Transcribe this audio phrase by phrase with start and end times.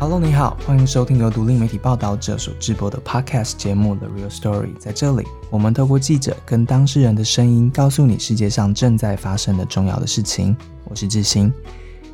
[0.00, 4.72] Hello，你好，欢迎收听由独立媒体报道者所制播的 Podcast 节目《The Real Story》。
[4.78, 10.56] 在这里，我们透过记者跟当事人的声音，告诉你世界上正在发生的重要的事情。
[10.84, 11.52] 我是志兴，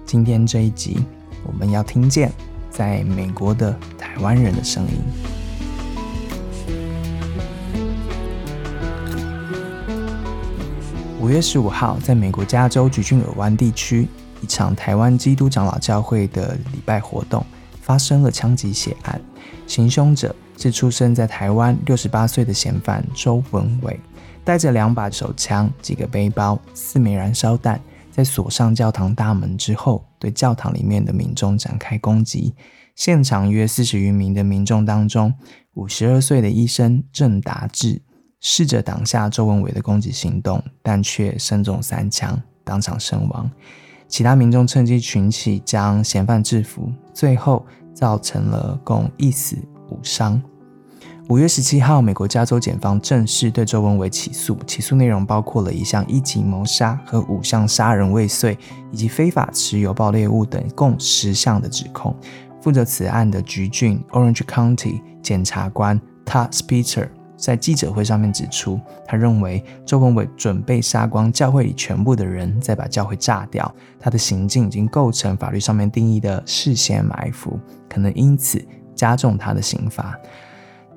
[0.07, 1.05] 今天这一集，
[1.47, 2.33] 我们要听见
[2.71, 4.93] 在美国的台湾人的声音。
[11.21, 14.09] 五月十五号，在美国加州橘郡尔湾地区，
[14.41, 17.45] 一场台湾基督长老教会的礼拜活动。
[17.85, 19.21] 发生了枪击血案，
[19.67, 24.01] 行凶者是出生在台湾六十八岁的嫌犯周文伟，
[24.43, 27.79] 带着两把手枪、几个背包、四枚燃烧弹，
[28.11, 32.55] 在锁上教堂大门之后，对教堂里面的民众展开攻击。
[32.97, 35.35] 现场约四十余名的民众当中，
[35.75, 38.01] 五十二岁的医生郑达志
[38.41, 43.51] 试着挡下周文伟的攻击行动，但却身中三枪，当场身亡。
[44.09, 49.57] 其他民众趁机群起，将嫌犯制服，最后造成了共一死
[49.91, 50.41] 五伤。
[51.31, 58.59] 五月十七号，美国加州检方正式对周文伟起诉，起诉内容包括了一项一级谋杀和五项杀人未遂，
[58.93, 62.15] 以及非法持有爆裂物等共十项的指控。
[62.61, 67.09] 负责此案的橘郡 Orange County 检察官 Todd Spitzer。
[67.37, 73.73] 在记者会上面指出，他认为周文伟准备杀光教会里全部的人，再把教会炸掉。
[73.99, 80.19] 他的行径已经构成法律上面定义的事先埋伏，可能因此加重他的刑罚。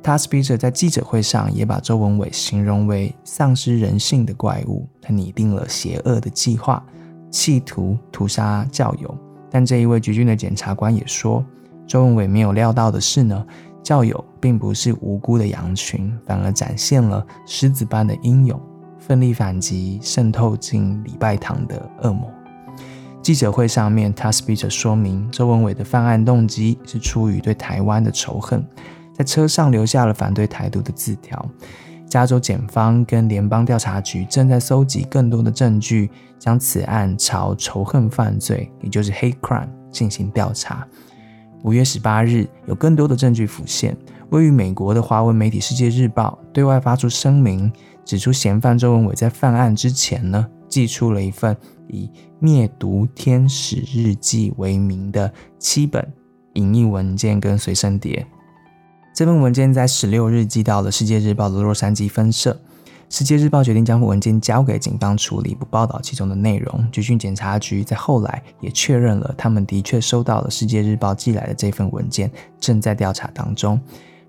[0.03, 4.87] 他 speaker 在记者会上也把周文伟形容为丧失人性的怪物。
[5.01, 6.81] 他拟定了邪恶的计划，
[7.29, 9.17] 企图屠杀教友。
[9.49, 11.43] 但这一位橘郡的检察官也说，
[11.85, 13.45] 周文伟没有料到的是呢。
[13.87, 18.61] 教友并不是无辜的羊群，反而展现了狮子般的英勇，
[18.99, 22.29] 奋力反击渗透进礼拜堂的恶魔。
[23.21, 28.61] 记者会上面，他 speech 说明周文伟的犯案动机是出于对台湾的仇恨，
[29.13, 31.49] 在车上留下了反对台独的字条。
[32.09, 40.85] 加州检方跟联邦调查局正在搜集更多的证据，将此案朝仇恨犯罪，也就是 hate crime 进行调查。
[41.63, 43.95] 五月十八日，有更多的证据浮现。
[44.29, 47.71] 位于美国的华文媒体《世界日报》对外发出声明，
[48.03, 51.55] 指出嫌犯周文伟在犯案之前呢，寄出了一份
[51.87, 52.09] 以
[52.39, 56.13] “灭毒天使日记”为名的七本
[56.53, 58.27] 隐匿文件跟随身碟。
[59.15, 62.59] 这份文件在十六日寄到了《世界日报》的洛杉矶分社。
[63.09, 66.85] 世界日报决定将文件交给警方处理，不报道其中的内容。
[66.91, 72.29] 橘郡检察局在后来也确认了，他们的确收到了世界日报寄来的这份文件，
[72.59, 73.79] 正在调查当中。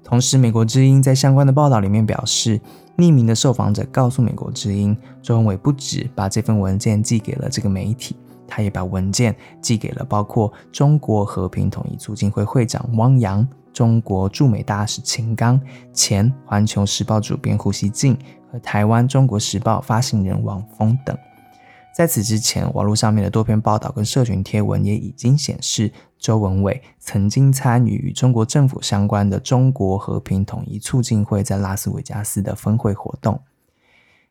[0.04, 2.58] 同时，美国之音在相关的报道里面表示，
[2.96, 8.16] 匿名的受访者告诉美国之音，周文伟不止把这份文件寄给了这个媒体，
[8.46, 13.46] 他也把文件寄给了包括中国和平统一促进会会长汪洋、
[13.78, 15.60] 中国驻美大使秦刚、
[15.92, 18.18] 前环球时报主编胡锡进。
[18.50, 21.16] 和台湾《中国时报》发行人王峰等，
[21.94, 33.40] 在此之前，网络上面的多篇报道跟社群贴文也已经显示，周文伟曾经参与与中国政府相关的中国和平统一促进会在拉斯维加斯的峰会活动。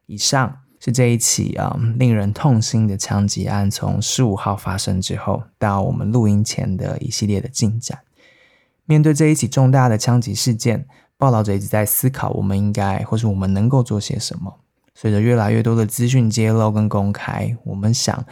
[0.08, 8.00] 以上是这一起啊令人痛心的枪击案，从十五号发生之后到我们录音前的一系列的进展。
[8.88, 10.88] 面对这一起重大的枪击事件。
[11.20, 14.60] 报道者一直在思考，我们应该或是我们能够做些什么。
[14.94, 18.26] 随着越来越多的资讯揭露跟公开，我们想，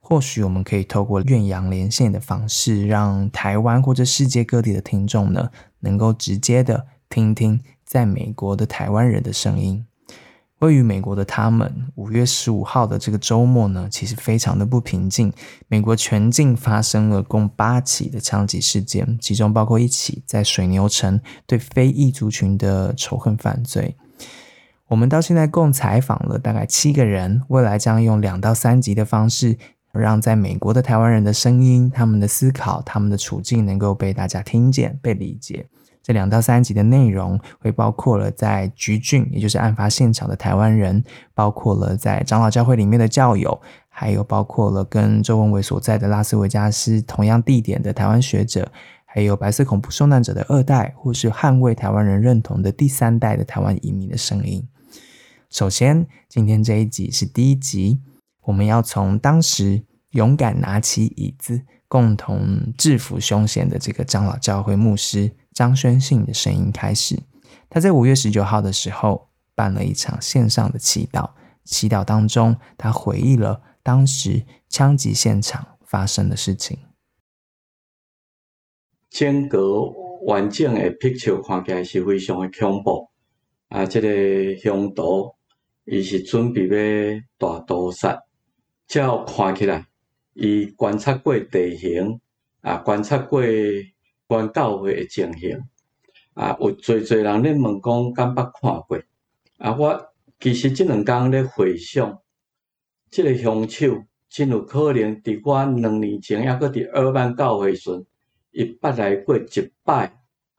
[0.00, 9.86] 或许我们可以透过远洋连线的方式，让台湾或者世界各地的听众呢，能够直接的听听在美国的台湾人的声音。
[10.66, 15.32] 位于美国的他们，五月十五号的这个周末呢，其实非常的不平静。
[15.66, 23.96] 美国全境发生了共八起的枪击事件，其中包括一起在水牛城对非裔族群的仇恨犯罪。
[24.86, 29.58] 我们到现在共采访了大概七个人，未来将用两到三集的方式，
[29.92, 35.66] 让在美国的台湾人的声音、他们的思考、他们的处境能够被大家听见、被理解。
[36.02, 48.68] 这两到三集的内容会包括了在橘郡，也就是案发现场的台湾人，包括了在长老教会里面的教友，还有包括了跟周文伟所在的拉斯维加斯同样地点的台湾学者，
[49.04, 54.66] 还有白色恐怖受难者的二代，或是捍卫台湾人认同的第三代的台湾移民的声音。
[55.50, 58.00] 首先，今天这一集是第一集，
[58.42, 65.30] 我们要从当时勇敢拿起椅子，共同制服凶险的这个长老教会牧师。
[65.52, 67.22] 张宣信的声音开始，
[67.68, 71.30] 他在五月十九号的时候办了一场线上的祈祷。
[71.64, 76.78] 祈祷当中，他回忆了当时枪击现场发生的事情。
[79.08, 79.84] 整个
[80.26, 83.08] 完整的 picture 看起来是非常的恐怖。
[83.68, 85.34] 啊，这个凶徒，
[85.84, 88.18] 伊是准备要大屠杀。
[88.86, 89.86] 照看起来，
[90.34, 92.20] 伊观察过地形，
[92.62, 93.40] 啊，观察过
[94.32, 95.60] 关教会的情形，
[96.32, 98.98] 啊，有侪侪人咧问讲，敢捌看过？
[99.58, 102.18] 啊，我其实即两工咧回想，
[103.10, 107.90] 即个凶手真有可能伫我两年前，抑搁伫二万教会时，
[108.52, 110.10] 伊捌来过一摆，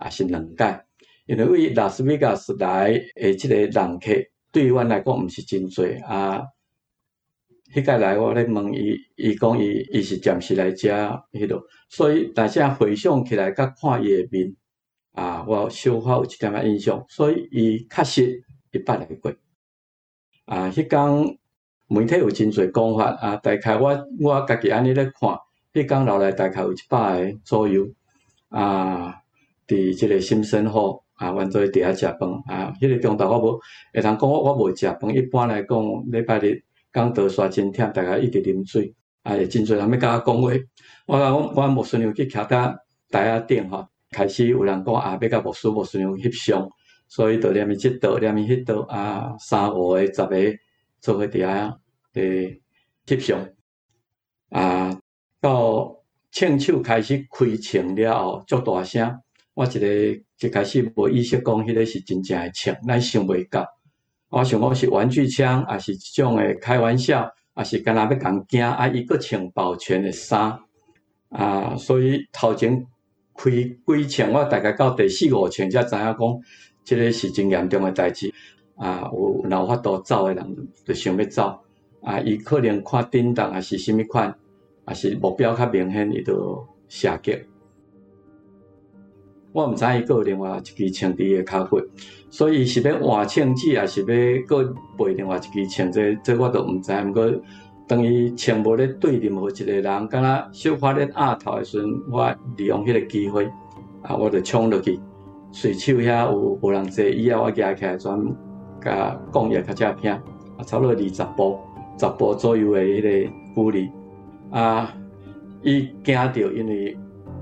[0.04, 0.86] 也是两摆。
[1.26, 4.12] 因为为拉斯维加斯来诶，即个人客
[4.52, 6.44] 对阮来讲毋是真侪啊。
[7.74, 10.90] 迄个来我咧问伊，伊讲伊伊是暂时来遮
[11.32, 14.56] 迄落，所以但是回想起来，甲看伊诶面
[15.14, 19.34] 啊，我小可有一点仔印象，所以伊确实伊捌来过
[20.46, 20.70] 啊。
[20.70, 21.38] 迄工
[21.88, 25.38] 媒体有真侪讲法啊，大概我我家己安尼咧看，
[25.74, 27.88] 迄工留来大概有一百个左右
[28.50, 29.16] 啊，
[29.68, 31.02] 伫即个新生活。
[31.16, 33.60] 啊，阮做伫遐食饭啊，迄个中昼我无
[33.94, 35.16] 会通讲我我无食饭。
[35.16, 35.78] 一般来讲，
[36.12, 38.94] 礼拜日讲道煞真忝，大家一直啉水，
[39.24, 40.52] 啊，真侪人要甲我讲话。
[41.08, 42.78] 我讲我我无顺流去徛伫
[43.10, 46.70] 台仔顶吼，开始有人讲啊，要甲无师无顺流翕相，
[47.08, 50.38] 所以就念伊即道念伊迄道啊，三五个十个
[51.02, 51.76] 做伙伫遐
[52.14, 52.62] 诶
[53.06, 53.50] 翕相
[54.50, 54.98] 啊，
[55.42, 55.96] 到
[56.32, 59.20] 唱手开始开唱了后，足大声。
[59.56, 59.88] 我一个
[60.40, 63.68] 一开始无意识讲，迄个是真正诶唱，咱想袂到。
[64.34, 70.58] 我想讲是玩具枪，还是即种诶开玩笑，还是干若要共惊，啊，伊个穿保全诶衫
[71.30, 72.84] 啊，所以头前
[73.36, 76.18] 开几枪，我大概到第四五枪才知影讲，
[76.84, 78.34] 即个是真严重诶代志
[78.76, 79.08] 啊。
[79.14, 81.56] 有脑法度走诶人，就想要走
[82.02, 84.34] 啊，伊可能看叮当，还是虾物款，
[84.84, 87.38] 还是目标较明显，伊就射击。
[89.54, 91.80] 我毋知伊个另外一支枪伫个骹骨，
[92.32, 94.64] 所以是要换枪支，还是要搁
[94.98, 95.92] 备另外一支枪？
[95.92, 96.92] 这这我都毋知。
[96.92, 97.32] 毋过
[97.88, 103.46] 当伊枪无咧对任何一个人，敢若小发咧压头诶时阵，我利用迄个机会，
[104.02, 105.00] 啊，我就冲落去，
[105.52, 108.00] 随手遐有无人坐，以后我举起来全
[108.82, 110.16] 甲讲嘢较正片，
[110.58, 111.60] 啊，差不多二十步，
[112.00, 113.90] 十步左右诶迄个距离，
[114.50, 114.92] 啊，
[115.62, 116.98] 伊惊着，因为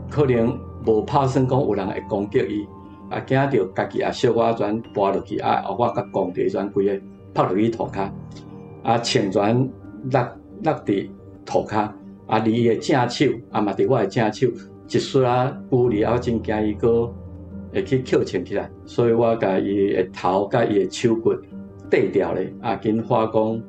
[0.09, 0.59] 可能。
[0.85, 2.67] 无拍算讲有人会攻击伊，
[3.09, 7.01] 啊惊着家己也小可转跋落去，啊后我甲工地全规个
[7.33, 8.09] 拍落去涂骹，
[8.83, 9.55] 啊枪转
[10.11, 10.27] 落
[10.63, 11.09] 落伫
[11.45, 11.89] 涂骹，
[12.27, 14.47] 啊离伊个正手，啊嘛伫我个正手，
[14.87, 17.13] 一瞬啊距离啊真惊伊个
[17.73, 21.33] 会去扣枪起来，所以我甲伊个头甲伊个手骨
[21.89, 23.61] 缀掉咧，啊紧化讲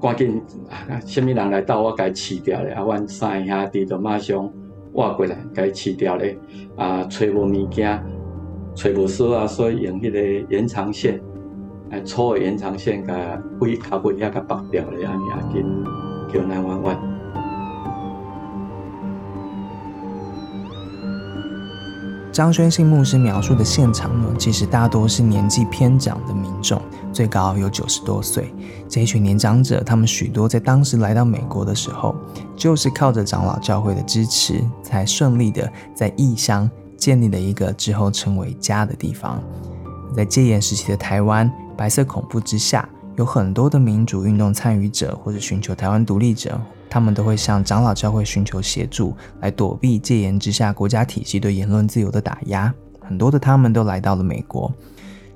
[0.00, 4.50] 赶紧啊，虾物人来到我甲伊刺掉咧，啊阮三兄弟就马上。
[4.94, 6.38] 挖过来，该吃掉咧，
[6.76, 8.02] 啊，找无物件，
[8.74, 11.20] 找无锁啊，所以用迄个延长线，
[11.90, 15.64] 哎，粗的延长线，甲龟脚骨遐甲绑掉咧，安尼啊紧
[16.32, 17.11] 叫难弯弯。
[22.32, 26.80] 张宣信牧师描述的现场呢，其实大多是年纪偏长的民众，
[27.12, 28.54] 最高有九十多岁。
[28.88, 32.16] 这一群年长者，他们许多在当时来到美国的时候，
[32.56, 39.38] 就是靠着长老教会的支持，才顺利的在异乡建立了一个之后成为家的地方。
[40.16, 46.58] 在戒严时期的台湾，白色恐怖之下，有很多的民主运动参与者或者寻求台湾独立者。
[46.92, 52.70] 他们都会向长老教会寻求协助，来躲避戒严之下国家体系对言论自由的打压。
[53.00, 54.70] 很多的他们都来到了美国。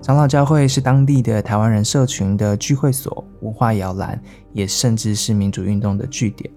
[0.03, 4.21] 长老教会是当地的台湾人社群的聚会所、文化摇篮，
[4.53, 6.51] 也甚至是民主运动的据点。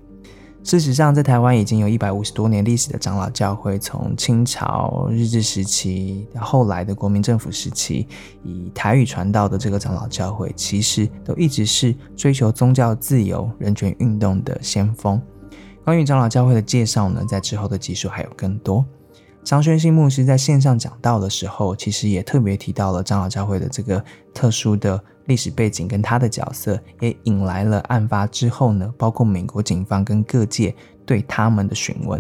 [0.61, 8.07] 事实上，在台湾已经有一百五十多年历史的长老教会，从清朝、日治时期到后来的国民政府时期，
[8.43, 15.19] 以台语传道的这个长老教会，其实都一直是追求宗教自由、人权运动的先锋。
[15.83, 18.85] 关于长老教会的介绍呢，在之后的集数还有更多。
[19.43, 24.03] 张宣信牧师在线上讲道的时候，其实也特别提到了长老教会的这个
[24.34, 25.03] 特殊的。
[25.25, 32.19] 历史背景跟他的角色，也引来了案发之后呢，包括美国警方跟各界对他们的询问。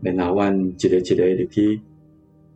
[0.00, 1.82] 然后，阮一个一个入去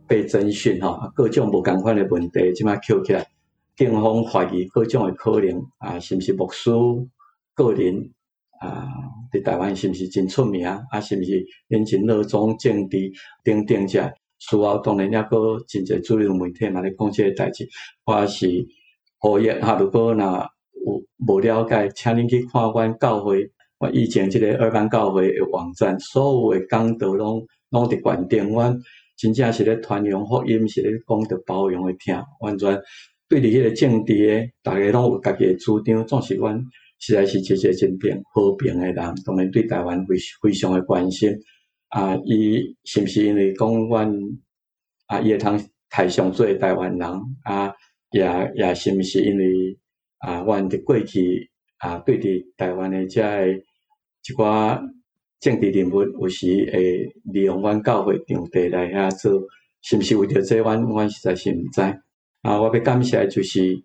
[0.07, 3.27] 被侦讯哈，各种无共款的问题，即马扣起来，
[3.75, 6.71] 警方怀疑各种的可能啊，是毋是牧师
[7.53, 8.09] 个人
[8.59, 8.87] 啊，
[9.31, 13.11] 伫台湾是毋是真出名啊，是毋是因真热衷政治
[13.43, 14.11] 等等者。
[14.39, 17.67] 事后当然抑个真侪主流媒体嘛咧讲即个代志，
[18.05, 18.47] 我是
[19.17, 19.75] 何言哈？
[19.79, 20.47] 如果若
[20.85, 23.49] 有无了解，请恁去看阮教会
[23.79, 28.77] 我以前即个二班教会诶网站，所有诶讲道拢拢伫关顶，阮
[29.17, 32.79] 真正是咧传扬福音，是咧讲着包容诶听，完全
[33.27, 36.63] 对伫迄个政治诶，逐个拢有家己诶主张，总是阮
[36.99, 41.31] 实在是一个真平和平诶人，当然对台湾非非常诶关心。
[41.89, 44.13] 啊，伊是毋是因为讲阮
[45.05, 45.57] 啊，伊会通
[45.89, 47.07] 台上做台湾人
[47.43, 47.73] 啊，
[48.11, 48.21] 也
[48.55, 49.77] 也是毋是因为
[50.17, 54.81] 啊，阮伫过去啊，对伫台湾诶遮个一寡
[55.39, 59.41] 政治人物有时会利用阮教会场地来遐做，
[59.81, 60.57] 是毋是为着这？
[60.57, 61.81] 阮阮实在是毋知。
[62.41, 63.81] 啊，我要感谢就是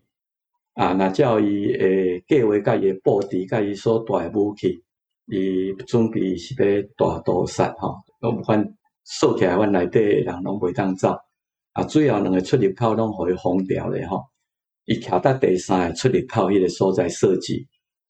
[0.74, 4.82] 啊，那照伊诶计划甲伊诶布置甲伊所带诶武器。
[5.26, 8.62] 伊准备是要大屠杀吼，我管
[9.04, 11.16] 锁起来，阮内底诶人拢袂当走。
[11.72, 14.24] 啊，最后两个出入口拢互伊封掉咧吼。
[14.84, 17.66] 伊徛伫第三个出入口迄个所在设计，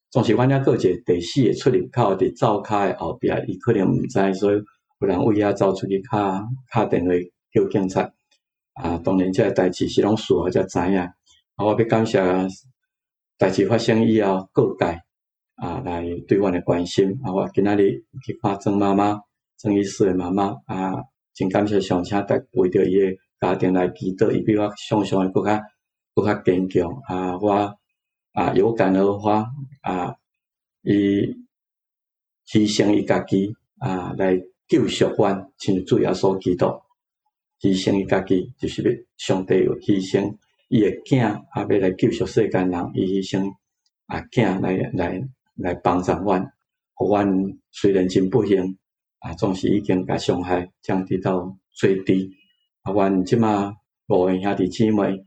[0.09, 4.55] 总是阮遐个一个第四个出入口伫灶骹诶后壁，伊可能毋知，所以
[4.99, 6.41] 有人为遐走出去敲
[6.71, 7.11] 敲电话
[7.53, 8.11] 叫警察。
[8.73, 11.07] 啊，当然即个代志是拢事后才知影。
[11.55, 12.19] 啊，我要感谢
[13.37, 15.01] 代志发生以后各界。
[15.55, 17.31] 啊，来对阮的关心啊！
[17.31, 19.21] 我今仔日去看曾妈妈、
[19.55, 20.91] 曾医师的妈妈啊，
[21.35, 25.61] 真感谢上请带为着伊的家庭来祈祷，伊比我想象的更加、
[26.15, 27.37] 更加坚强啊！
[27.37, 27.77] 我
[28.33, 29.45] 啊有感而发
[29.81, 30.15] 啊，
[30.81, 31.21] 伊
[32.47, 34.35] 牺牲伊家己啊，来
[34.67, 36.65] 救赎阮，像主耶稣基督
[37.61, 40.35] 牺牲伊家己，就是要上帝有牺牲
[40.69, 43.51] 伊诶囝啊，要来救赎世间人，伊牺牲
[44.07, 45.27] 啊囝来来。
[45.57, 46.51] 来帮助阮，
[46.95, 47.29] 互阮
[47.69, 48.75] 虽然真不幸，
[49.19, 52.27] 啊，总是已经甲伤害降低到最低。
[52.81, 53.71] 啊，阮即马
[54.07, 55.23] 五个兄弟姊妹，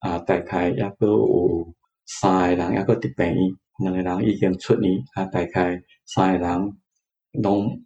[0.00, 6.72] 啊，大概抑阁有三个人抑阁伫病院，两个人已经出院，啊，大概三个人
[7.42, 7.82] 拢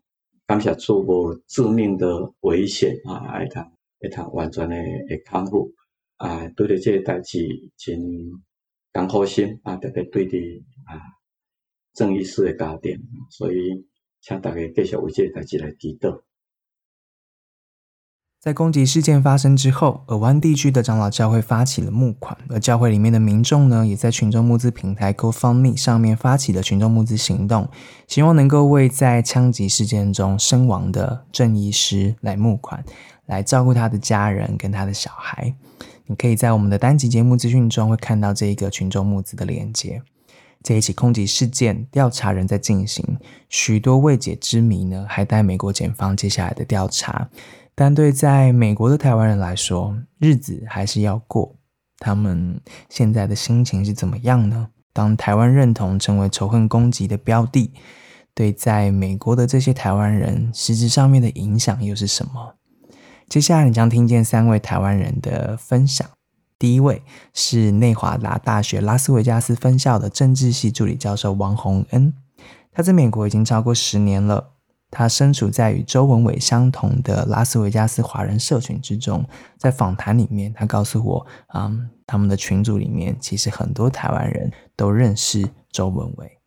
[0.48, 2.08] 感谢主无致命的
[2.40, 3.64] 危险，啊，会通
[4.00, 4.74] 会通完全的
[5.08, 5.70] 会康复。
[6.16, 7.38] 啊，对着这个代志
[7.76, 7.98] 真
[8.92, 11.00] 艰苦心，啊，特别对伫啊。
[11.94, 12.98] 正义式的家庭，
[13.30, 13.86] 所以
[14.20, 16.22] 请大家继续为这个代志来祈祷。
[18.40, 27.70] 在攻击事件发生之后，尔湾地区的长老教会发起了募款，而教会里面的民众呢，也在群众募资平台 GoFundMe 上面发起了群众募资行动，
[28.08, 32.84] 希望能够为在枪击事件中身亡的郑医师来募款，
[33.24, 35.54] 来照顾他的家人跟他的小孩。
[36.06, 40.02] 你可以在我们的单集节目资讯中会看到这一个群众募资的链接。
[40.62, 43.18] 这一起空袭事件调查仍在进行，
[43.50, 47.28] 许多未解之谜呢，还待美国检方接下来的调查。
[47.74, 51.54] 但对在美国的台湾人来说，日子还是要过。
[51.98, 54.68] 他们现在的心情是怎么样呢？
[54.92, 57.72] 当台湾认同成为仇恨攻击的标的，
[58.34, 62.54] 对在美国的这些台湾人实质上面的影响又是什么？
[63.28, 66.08] 接下来你将听见三位台湾人的分享。
[66.58, 67.02] 第一位
[67.32, 72.14] 是内华达大学拉斯维加斯分校的政治系助理教授王洪恩，
[72.72, 74.52] 他在美国已经超过十年了。
[74.90, 79.26] 他身处在与周文伟相同的拉斯维加斯华人社群之中，
[79.58, 86.38] 在访谈里面，他告诉我，嗯，他们的群组里面其实很多台湾人都认识周文伟。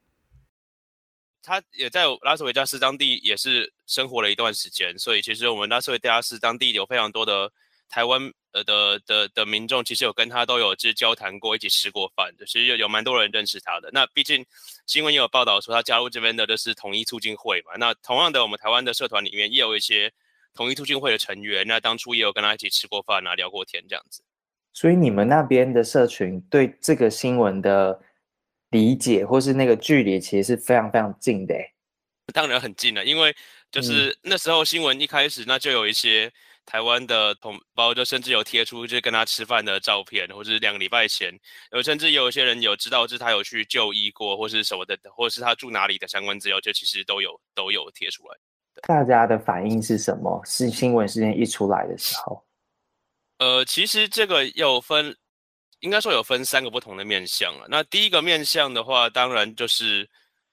[1.47, 7.51] 他也在拉斯维加斯当地也是生活了一段时间，所以其实我们拉斯维加斯当地有非常多的。
[7.89, 13.89] 台湾呃的的的民众其实有跟他都有就是交谈过，一起吃过饭的，其实有有蛮多人认识他的。
[13.93, 14.45] 那毕竟
[14.85, 17.77] 新闻也有报道说他加入这边的就是统一促进会嘛。
[17.77, 20.11] 那同样的，我们台湾的社团里面也有一些
[20.53, 24.21] 统一促进会的成员，那当初也有跟他一起吃过饭啊，聊过天这样子。
[24.73, 27.97] 所以你们那边的社群对这个新闻的
[28.71, 31.55] 理解或是那个距离，其实是非常非常近的。
[32.33, 33.35] 当然很近了，因为
[33.71, 36.31] 就是那时候新闻一开始，那就有一些。
[36.69, 41.33] 台湾的同胞就甚至有贴出就是跟他吃饭的照片，或者是两个礼拜前，
[41.71, 48.35] 有甚至有一些人有知道，就是他有去就医过，或是什么的，或者是他住哪里的相关资料，就其实都有都有贴出来。
[48.81, 50.41] 大家的反应是什么？
[50.43, 52.45] 是新闻事件一出来的时候？
[53.37, 55.15] 呃，其实这个有分，
[55.79, 57.67] 应该说有分三个不同的面向了。
[57.69, 60.09] 那第一个面向的话，当然就是。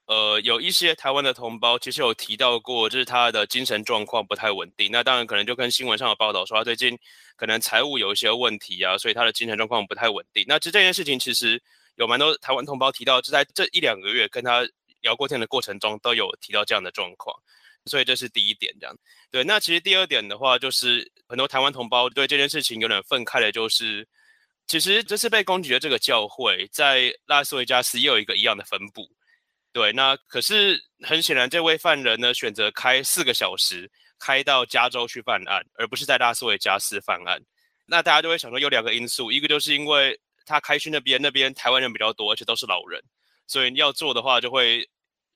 [0.06, 4.90] 呃，有一些台湾的同胞其实有提到过，就是他的精神状况不太稳定。
[4.92, 6.94] 那当然可能就跟新闻上的报道说，他最近
[7.36, 10.44] 可能财务有一些问题啊，所以他的精神状况不太稳定。
[10.46, 11.58] 那这这件事情其实
[11.94, 14.60] 有蛮多台湾同胞提到，就在这一两个月跟他
[15.00, 17.34] 聊过天的过程中，都有提到这样的状况。
[17.86, 18.94] 所以这是第一点，这样
[19.30, 19.42] 对。
[19.42, 24.06] 那其实第二点的话，就是很多台湾同胞对这件事情有点愤慨的，就是
[24.66, 29.08] 其实这次被攻击的这个教会，在拉斯维加斯也有一个一样的分布。
[29.72, 37.40] 对，那可是很显然，这位犯人呢选择开四个小时，开到加州去犯案，而不是在拉斯维加斯犯案。
[37.86, 43.02] 那大家就会想说，有两个因素，一个就是因为他开去那边，那边台湾人比较多，而且都是老人，
[43.46, 44.88] 所以要做的话就会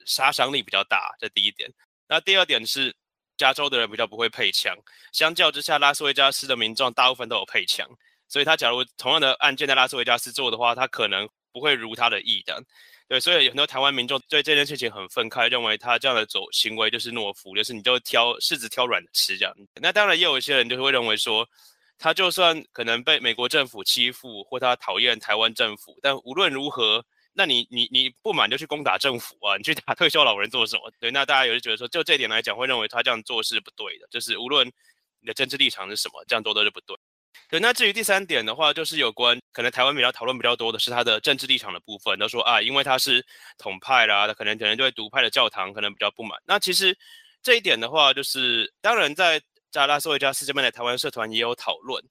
[0.06, 1.68] 杀伤力比较大，这第一点。
[2.08, 2.94] 那第二点是，
[3.36, 4.74] 加州的人比较不会配枪，
[5.12, 7.86] 相较之下，拉斯维加斯的民众大部分都有配枪，
[8.28, 12.62] 所以他假如同样的案件在拉斯维加斯做的话，他可能不会如他的意的。
[13.08, 19.54] 对，所以有很多台湾民众对这件事情很愤慨，认为他这样的走行为就是懦夫，就是你就挑柿子挑软的吃这样。
[19.80, 21.48] 那当然也有一些人就会认为说，
[21.96, 30.92] 他就算可能被美国政府欺负，或他讨厌台湾政府，但无论如何，那你你你不满就去攻打政府啊，你去打退休老人做什么？
[31.00, 34.70] 对，那大家有就觉得说，就这点来讲，会认为他这样做是不对的，就是无论
[35.20, 36.94] 你的政治立场是什么，这样做都是不对。
[37.48, 43.24] 对，那至于第三点的话，就是有关可能台湾比较讨论比较多的是他的政治立场的部分，都说啊，因为他是
[43.56, 46.38] 统派啦，他可能可能对独派的教堂可能比较不满。
[46.44, 46.96] 那其实
[47.42, 49.40] 这一点的话，就是当然在
[49.70, 52.02] 加拉斯维加斯这边的台湾社团也有讨论，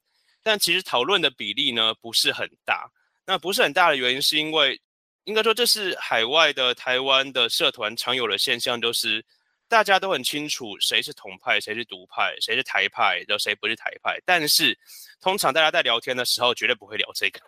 [0.41, 2.89] 但其实讨论的比例呢不是很大。
[3.25, 4.79] 那不是很大的原因是因为，
[5.25, 9.23] 应该说这是海外的台湾的社团常有的现象，就是。
[9.69, 14.17] 大家都很清楚谁是统派，谁是独派，谁是台派，然后谁不是台派。
[14.25, 14.77] 但是，
[15.19, 17.41] 通常大家在聊天的时候绝对不会聊这个，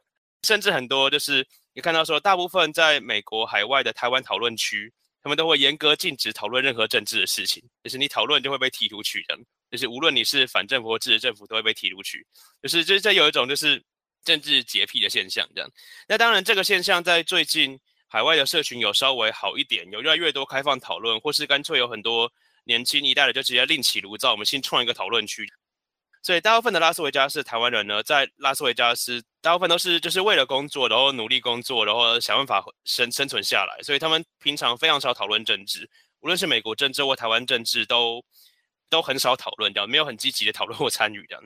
[0.44, 4.92] 甚至很多就是你看到说，大部分在美国海外的台湾讨论区，
[5.24, 9.38] 他们都会严格禁止讨论任何政治的事情，就是你讨论就会被踢出去的，
[9.72, 12.28] 就是无论你是反政府或支持政府，都会被踢出去。
[12.62, 13.82] 就是这这有一种就是
[14.26, 15.72] 政治洁癖的现象这样。
[16.08, 17.80] 那当然，这个现象在最近。
[18.10, 22.30] 海外的社群有稍微好一点，有越来越多开放讨论，或是干脆有很多
[22.64, 25.48] 年轻一代的就直接另起炉灶，我们新创一个讨论区。
[26.22, 33.82] 所以大部分的拉斯维加斯台湾人呢，在拉斯维加斯大部分都是就是为了工作，然后努力工作，然后想办法生生存下来。
[33.84, 38.22] 所以他们平常非常少讨论政治，无论是美国政治或台湾政治，都
[38.90, 41.44] 都很少讨论，这样没有很积极的讨论或参与这样。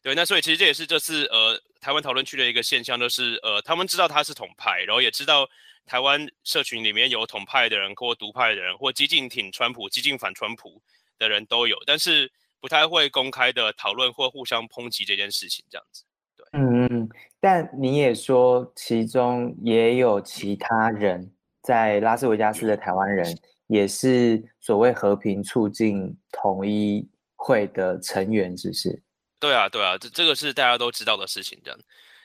[0.00, 5.46] 对，那所以其实这也是这次呃台湾讨论区的一个现象，就是呃他们知道他是统派，然后也知道。
[5.86, 10.80] 台湾社群里面有统派的人，或独派的人，或激进挺川普、激进反川普
[11.18, 16.04] 的人都有，但是不太会公开的讨论或互相抨击这件事情，这样子。
[16.38, 29.02] 对，嗯嗯，但你也说，其中也有其他人在拉斯维加斯的台湾人，也是所谓和平促进统一会的成员，是不是？
[29.44, 31.78] 对啊，对啊，这这个是大家都知道的事情，这样。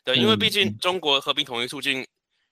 [0.04, 2.06] 对，因为毕竟中国和平统一促进。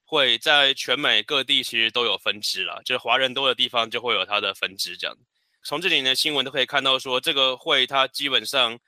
[0.10, 5.14] 会在全美各地其实都有分支了，就是华人多的地方就会有它的分支这样。
[5.66, 8.80] 从这里的新闻都可以看到，说这个会它基本上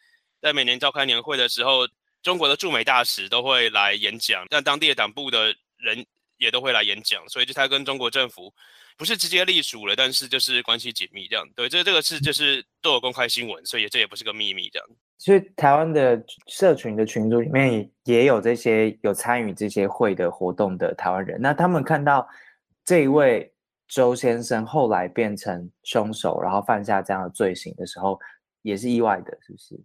[0.42, 1.86] 在每年召开年会的时候，
[2.24, 6.06] 中国的驻美大使都会来演讲，但当地的党部的人
[6.40, 8.52] 也都会来演讲，所以就他跟中国政府
[8.98, 11.48] 不是直接隶属了，但是就是关系紧密这样。
[11.56, 14.88] 对，这这个是就是都有公开新闻，所以这也不是个秘密这样。
[15.18, 22.28] 所以台湾的社群的群组里面也有这些有参与这些会的活动的台湾人，那他们看到
[22.86, 23.54] 这一位
[23.88, 28.18] 周先生后来变成凶手，然后犯下这样的罪行的时候，
[28.62, 29.78] 也是意外的，是不是？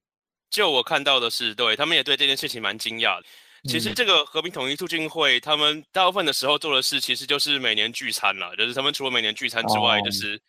[0.50, 3.26] 就我看到的是，对他们也对这件事情蛮惊讶的。
[3.68, 10.40] 其实这个和平统一促进会，他们大部分的时候做的事，其实就是每年聚餐了，就是他们除了每年聚餐之外，就是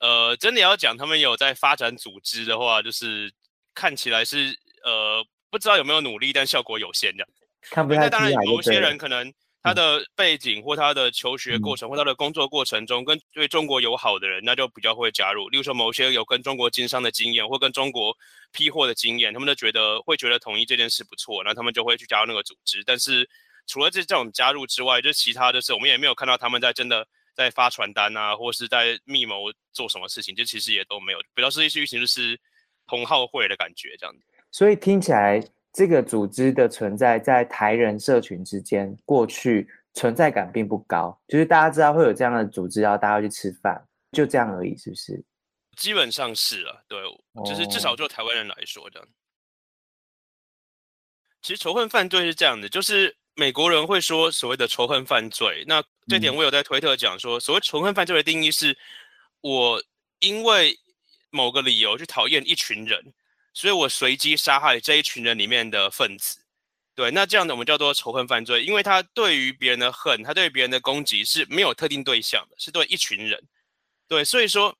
[0.00, 3.32] 呃，真的要讲他们有在发展组织的话，就是。
[3.76, 7.28] 看起来是呃不知道有没有努力，但效果有限这样。
[7.62, 15.48] 看不太当然，有些人可能他的背景或他的求学过程或他的工作过程中跟对中国友好的人，那就比较会加入。
[15.48, 18.16] 例如说，某些有跟中国经商的经验或跟中国
[18.52, 22.84] 批货的经验，他们都觉得会觉得统一这件事不错，那他们就会去加入那个组织。
[22.84, 23.28] 但是
[23.66, 31.18] 除了这这种加入之外，就其他的是我们也没有看到他们在真的在发传单啊，或是在密谋做什么事情，就其实也都没有。
[31.34, 32.38] 比较实际事情就是。
[32.86, 34.20] 同好会的感觉，这样子。
[34.50, 35.42] 所以听起来，
[35.74, 41.20] 这个组织的存在在台人社群之间，过去存在感并不高。
[41.28, 45.22] 就是大家知道会有这样的组织，然后大家去吃饭，就这样而已，是不是？
[45.76, 46.98] 基本上是啊，对，
[47.44, 49.04] 就是至少就台湾人来说的。
[51.42, 55.64] 其实仇恨犯罪是这样的，就是美国人会说所谓的仇恨犯罪。
[55.66, 58.78] 那这点我有在推特讲说，所谓仇恨犯罪的定义是，
[59.42, 59.82] 我
[60.20, 60.78] 因为。
[61.36, 63.12] 某个理由去讨厌一群人，
[63.54, 66.40] 所以我随机杀害这一群人里面的分子。
[66.96, 73.42] 对，那这样的我们叫做仇恨犯罪，因为他对于别人的恨，他对别人的攻击是没有特定对象的，是对一群人。
[74.06, 74.76] 对，所以说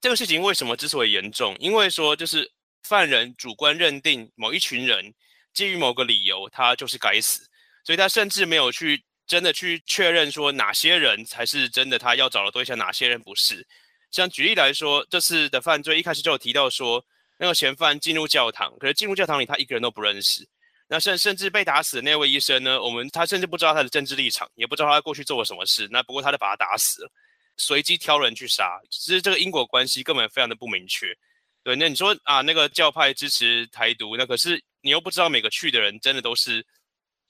[0.00, 1.56] 这个事情为什么之所以严重？
[1.58, 2.50] 因为说就是
[2.84, 5.12] 犯人主观认定某一群人
[5.52, 7.46] 基于某个理由他就是该死，
[7.84, 13.66] 所以他甚至没有去真的去确认说哪些人才是真的他要找的对象，哪些人不是。
[14.10, 17.04] 像举例来说，这次的犯罪一开始就有提到说，
[17.38, 20.46] 那个嫌犯进入教堂，可是进入教堂里他一个人都不认识。
[20.88, 25.86] 那甚甚至被打死的那位医生呢，我们他甚至不知道他的政治立场，也不知道他过去做了什么事。
[25.90, 27.10] 那不过他就把他打死了，
[27.56, 31.14] 随机挑人去杀，其实这个因果关系根本非常的不明确。
[31.62, 36.64] 对，那你说啊，那个教派支持台独，那可是你又不知道每个去的人真的都是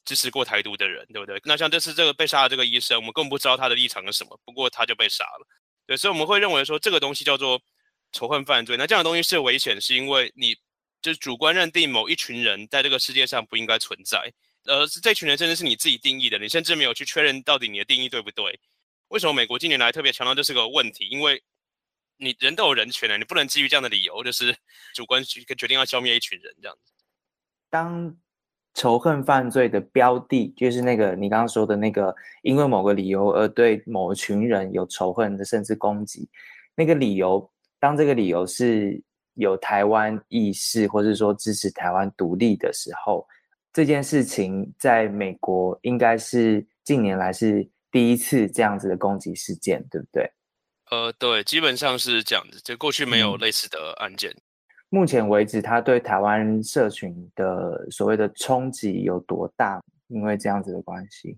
[0.05, 1.41] 支持过台独的人，对不对？
[1.45, 5.47] 那像这次这个被杀的这个医生，我们更不知道他的立场是什么，不过他就被杀了。
[5.85, 7.61] 对，所以我们会认为说这个东西叫做
[8.13, 8.77] 仇恨犯罪。
[8.77, 10.55] 那这样的东西是危险，是因为你
[11.01, 14.33] 就是主观认定某一群人在这个世界上不应该存在，
[14.65, 18.59] 而这群人真的是你自己定义的，你甚至没有去确认到底你的定义对不对？
[19.09, 21.07] 为什么美国近年来特别强调这是个问题？
[21.09, 21.43] 因为
[22.19, 24.55] 你人都有人权的，你不能基于这样的理由，就是
[24.95, 26.93] 主观决决定要消灭一群人这样子。
[27.71, 28.17] 当
[28.75, 36.29] 仇恨犯罪的标的就是那个你刚刚说的那个，因为某个理由而对某群人有仇恨的，甚至攻击，
[36.75, 39.01] 那个理由，当这个理由是
[39.35, 43.27] 有台湾意识，或是说支持台湾独立的时候，
[43.73, 50.31] 这件事情在美国应该是近年来是第一次这样子的攻击事件，对不对？
[50.91, 54.35] 呃，对，基本上是这样子，就过去没有类似的案件。
[54.89, 59.83] 目前为止，他对台湾社群的所谓的冲击有多大？
[60.09, 61.37] 因为这样子的关系，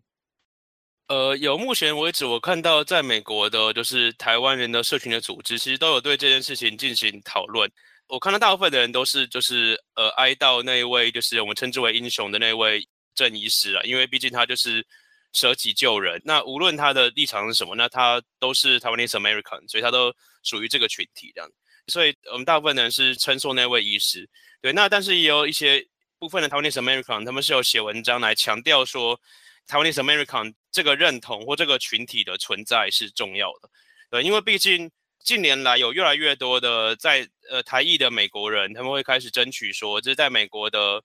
[1.10, 7.68] 呃，有目前为止，我看到在美国的，就是台湾人的社群的组织，其实都有对这件事情进行讨论。
[8.06, 14.86] 我看到大部分的人都是，就是呃，哀悼那一位，就是我们称之为英雄的那位郑医师啊，因为毕竟他就是
[15.32, 16.22] 舍己救人。
[16.24, 21.50] 那无论他的立场是什么，那他都是台湾 e American，所以他都属于这个群体这样。
[21.88, 24.28] 所以我们大部分的人是称颂那位医师，
[24.62, 24.72] 对。
[24.72, 25.84] 那但是也有一些
[26.20, 29.20] 部分的台湾 American，他们是有写文章来强调说，
[29.66, 33.70] 台湾 American 这个认同或这个群体的存在是重要的，
[34.10, 34.22] 对。
[34.22, 34.90] 因为毕竟
[35.24, 41.02] 近年来有越来越多的在呃台裔的美国人，他们会开始争取说，就是在美国的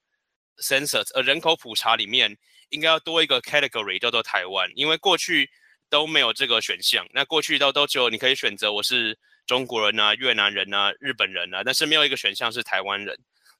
[0.57, 2.37] census 呃人口普查里面，
[2.69, 5.49] 应该要多一个 category 叫做台湾，因为过去
[5.89, 9.17] 都没有这个选项，那过去都都只有你可以选择我是。
[9.47, 13.15] 中国人啊，越南人啊，日本人啊，但是没有一个选项是台湾人。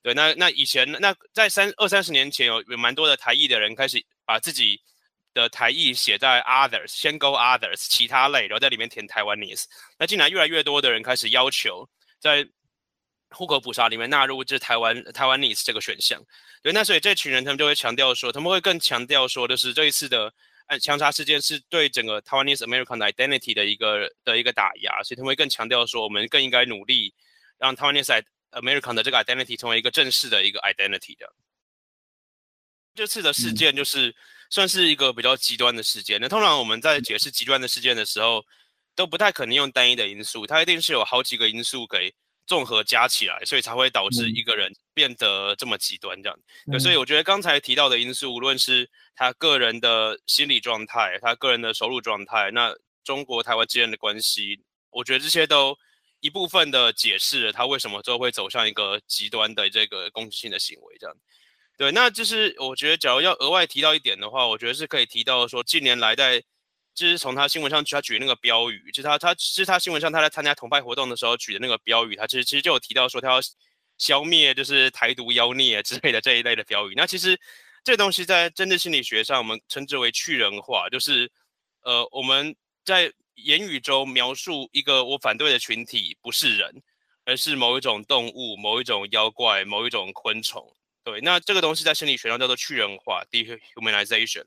[0.06, 4.80] 对，那那以前那在三二三十年前有有蛮多的台裔的人开始把自己
[5.34, 9.64] 的台裔写在 others，先勾 others 其他类，然后在里面填 Taiwanese。
[9.98, 11.90] 那近来越来越多的人开始要求
[12.20, 12.48] 在
[13.32, 16.22] 户口普查里面纳入这台湾台湾 nese 这个选项。
[16.62, 20.32] 对，那所以这群人他们就会强调说，他们会更强调说就是这一次的。
[20.68, 27.14] 按枪杀事件是对整个 Taiwanese American identity 的一个的一个打压，所以他们会更强调说，我们更应该努力
[27.60, 31.34] 让 Taiwanese American 的这个 identity 成为一个正式的一个 identity 的。
[32.94, 34.16] 这次的事件就是
[34.50, 36.20] 算是一个比较极端的事件。
[36.22, 38.46] 那通常我们在解释极端的事件的时候，
[38.96, 42.14] 都不太可能用单一的因素，它一定是有好几个因素给
[42.48, 46.80] 综合加起来，所以才会导致一个人变得这么极端这样。
[46.80, 55.78] 所以我觉得刚才提到的因素，无论是他个人的心理状态，他个人的收入状态，那中国台湾之间的关系，我觉得这些都
[56.26, 60.98] 一部分的解释了他为什么最后会走向一个极端的这个攻击性的行为。
[61.00, 61.16] 这样，
[61.78, 66.42] 对，那就是我觉得，假如要额外提到一点的话，我觉得是可以提到说，近年来在
[66.94, 73.40] 就是从他新闻上他举那个标语，就是他他是他新闻上他在参加同派活动的时候举的那个标语，他其实其实就有提到说他要
[73.98, 76.94] 消灭就是台独妖孽之类的这一类的标语。
[76.96, 77.40] 那其实。
[77.86, 81.32] 这东西在政治心理学上，我们称之为去人化，就是，
[81.84, 86.82] 呃，我们在言语中描述一个我反对的群体不是人，
[87.24, 90.76] 而是某一种动物、某一种妖怪、某一种昆虫。
[91.04, 94.46] 对，那这个东西在心理学上叫做去人化 （dehumanization）。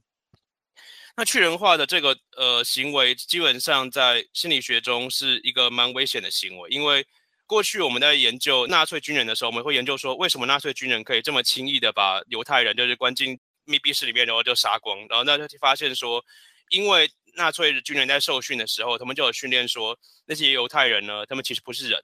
[1.16, 7.06] 那去人化的这个呃行为，基本上在心理学中是一个蛮危险的行为，因为。
[7.48, 14.98] 过去我们在研究纳粹军人的时候，我们会研究说，为什么纳粹军人可以这么轻易的把犹太人就是关进密闭室里面，然后就杀光。
[15.08, 16.22] 然后那就发现说，
[16.68, 22.02] 因为纳粹军人在受训的时候，他们就有训练说，那些犹太人呢，他们其实不是人，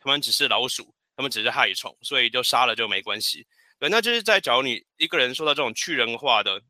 [0.00, 3.46] 他们只是老鼠，他们只是害虫，所以就杀了就没关系。
[3.78, 6.60] 对，那就是在找你一个人受到这种去人化的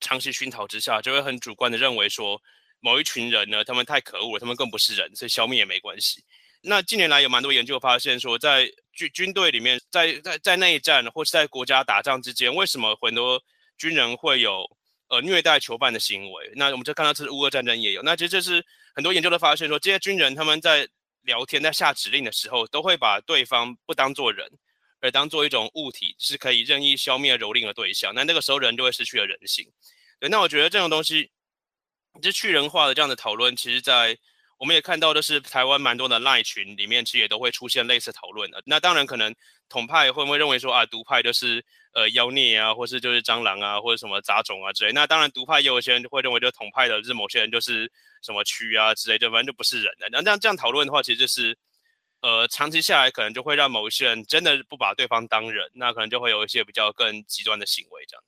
[0.00, 2.40] 长期熏陶之下，就会很主观的认为说，
[2.80, 6.24] 某一群人呢，他们太可恶了，他们更不是人，所以消灭也没关系。
[6.62, 13.42] 那近年来有蛮多研究发现说，在军军队里面，在在在内战或是在国家打仗之间，为什么很多
[13.78, 14.64] 军人会有
[15.10, 16.50] 呃虐待囚犯的行为？
[16.54, 18.00] 那我们就看到这是乌俄战争也有。
[18.02, 20.88] 那其实这是很多研究都发现说，这些军人他们在
[21.22, 24.48] 聊天、在下指令的时候，都会把对方不当做人，
[25.00, 28.14] 而当做一种物体，是可以任意消灭、蹂躏的对象。
[28.14, 29.70] 那那个时候人就会失去了人性。
[30.18, 31.30] 对，那我觉得这种东西，
[32.22, 34.16] 就去人化的这样的讨论，其实在
[34.58, 38.62] 我们也看到，就是台湾蛮多的赖群里面，其实也都会出现类似讨论的。
[38.66, 39.34] 那当然可能
[39.68, 44.92] 统派会不会认为说啊，独派就是呃妖孽啊，或是就是蟑螂啊，或者什么杂种啊之类。
[44.92, 47.90] 那当然独派也有些人会认为，就统派的就是某些人就是
[48.22, 50.08] 什么蛆啊之类，就反正就不是人的。
[50.10, 51.56] 那这样这样讨论的话，其实就是
[52.22, 58.22] 呃长期下来可能就会让某一些人真的不把对方当人，那可能就会有一些比较更极端的行为这样。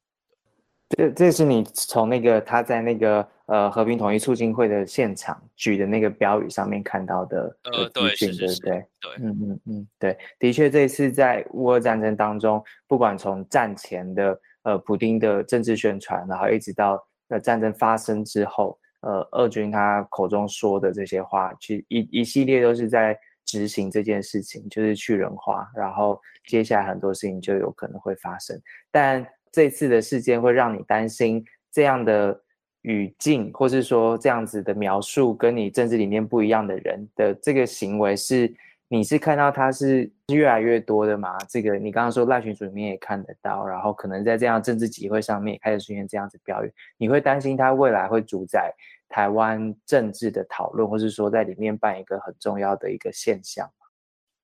[0.96, 8.86] 这这是你从那个他在那个呃和平统一促进会的现场举的那个标语上面看到的呃对对对对，
[9.18, 29.26] 嗯嗯嗯对，的确这次在乌俄战争当中，不管从战前的呃普丁的政治宣传，然后一直到呃战争发生之后，呃俄军他口中说的这些话，其实一一系列都是在执行这件事情，就是去人化，然后接下来很多事情就有可能会发生，但。
[29.52, 32.40] 这次的事件会让你担心这样的
[32.80, 38.52] 语境，或是说这样子的描述跟你政治理念不一样的人的这个行为，是
[38.88, 41.38] 你是看到他是越来越多的吗？
[41.48, 48.74] 这个你刚刚说赖群主里面也看得到，然后可能在这样政治集会上面开始出现这样子标语，你会担心他未来会主宰
[49.08, 53.70] 台湾政治的讨论，或是说在里面扮演一个很重要的一个现象？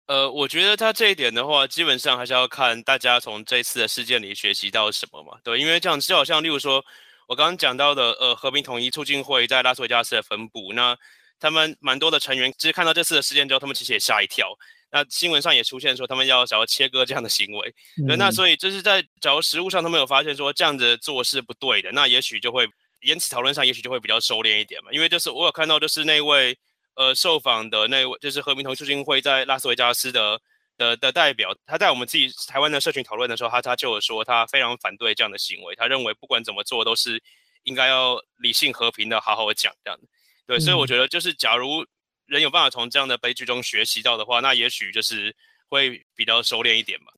[0.09, 5.38] 呃，我觉得他这一点的话，基本上还是要看大家从这次的事件里学习到什么嘛。
[5.44, 6.83] 对，因为这样就好像，例如说，
[7.27, 10.97] 我刚刚讲到的，呃，和平统一促进会在拉斯维加斯的分部，那
[11.38, 14.49] 他们蛮多的成员，其实看到这次的事件之后，他们其实也吓一跳。
[14.90, 17.75] 那新闻上也出现说，他们要想要切割这样的行为。
[18.07, 22.66] 对，那所以就是在假如实物上他们有发现说这样子做是不对的，那也许就会
[23.03, 24.90] 言辞讨论上也许就会比较收敛一点嘛。
[24.90, 26.59] 因为就是我有看到，就是那位。
[26.98, 30.40] 呃，受访的那位就是和平同促进会在拉斯维加斯的
[30.76, 37.22] 的的代表，他在我们自己台湾的社群讨论的时候，他他就有说，他非常反对这样的行为，他认为不管怎么做都是
[37.62, 40.00] 应该要理性和平的好好讲这样。
[40.44, 41.87] 对，所以我觉得就是假如
[42.26, 45.37] 人有办法从这样的悲剧中学习到的话，那也许就是
[45.68, 47.12] 会比较收敛一点吧。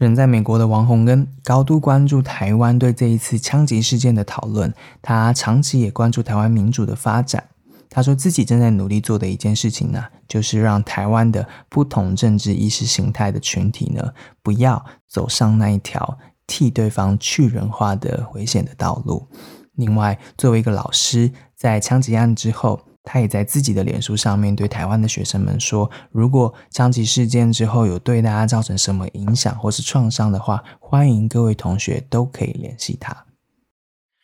[0.00, 7.48] 人在美国的王洪根高度关注台湾对这一次枪击事件的讨论，他长期也关注台湾民主的发展。
[7.90, 19.28] 他说自己正在努力做的一件事情呢，就是让台湾的不同政治意识形态的群体呢，不要走上那一条替对方去人化的危险的道路。
[19.74, 22.80] 另外，作为一个老师，在枪击案之后。
[23.12, 33.26] 他也在自己的脸书上面对台湾的学生们说：“如果枪击事件之后有对大家造成什么影响或是创伤的话，欢迎各位同学都可以联系他。”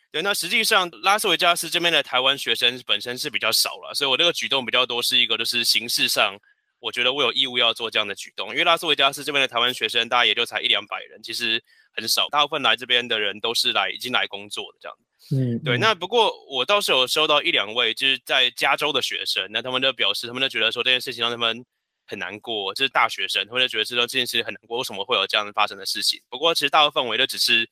[0.09, 6.37] 对，那实际上拉斯维加斯这边的台湾学生本身是比较少了，所以我这个举动比较多是一个就是形式上，
[6.79, 11.61] 我觉得我有义务要做这样的举动，因为拉斯维加斯这边的台湾学生大概也就才一两百人，其实
[11.93, 14.97] 很少，大部分来这边的人都是来已经来工作的这样
[15.31, 21.65] 嗯，对，那不过我倒是有收到一两位就是在加州的学生，那他们就表示，他们就觉得说这件事情让他们
[22.05, 26.21] 很难过，就是大学生，他们就觉得说这件事很难过，为什么会有这样发生的事情？
[26.29, 27.69] 不过其实大部分我都只是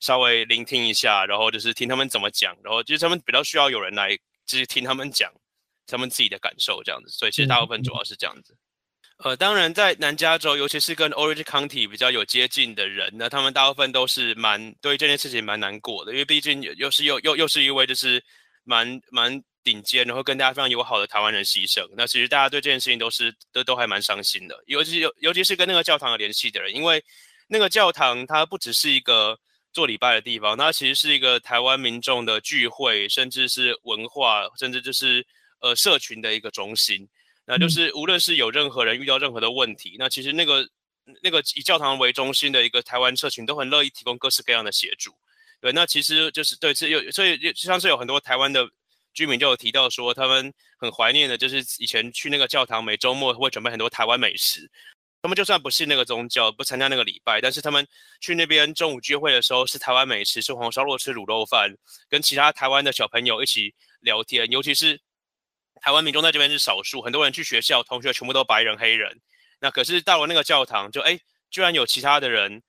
[0.00, 5.32] 稍微聆听一下，然后就是听他们怎么讲，然后就是他们比较需要有人来就是听他们讲
[5.86, 8.54] 他们自己的感受这样子，所以其实大部分主要是这样子。
[9.24, 18.22] 呃，当然，在南加州，尤其是跟 Orange County 比较有接近的人，那他们大部分都是蛮对这件事情蛮难过的，因为毕竟又是又又又是一位就是
[18.62, 21.84] 蛮蛮顶尖，然后跟大家非常友好的台湾人牺牲。
[21.96, 27.04] 那其实大家对这件事情都是都都还蛮伤心的，尤其尤尤其是跟那个教堂有联系的人，因为
[27.48, 29.36] 那个教堂它不只是一个
[29.72, 35.26] 做礼拜的地方，它其实是一个台湾民众的聚会，甚至是文化，甚至就是
[35.60, 37.08] 呃社群的一个中心。
[37.50, 40.68] 那就是无论是有任何人遇到任何的问题，那其实那个
[41.22, 45.12] 那个以教堂为中心的一个台湾社群都很乐意提供各式各样的协助。
[45.58, 48.68] 对，那其实就是对，这有所以像是有很多台湾的
[49.14, 54.70] 居民就有提到说，他们很怀念的，就是以前去那个教堂，每周末会准备很多台湾美食。
[55.22, 57.88] 他们就算不信那个宗教，不参加那个礼拜，但是他们
[58.20, 61.74] 去那边中午聚会的时候，是台湾美食，吃红烧肉，吃卤肉饭，
[62.10, 65.00] 跟其他台湾的小朋友一起聊天，尤其是。
[65.80, 69.20] 台湾民众在这边是少数，很多人去学校，同学全部都白人、黑人。
[69.60, 71.18] 那可是到了那个教堂，就哎，
[71.50, 72.62] 居然有其他的人，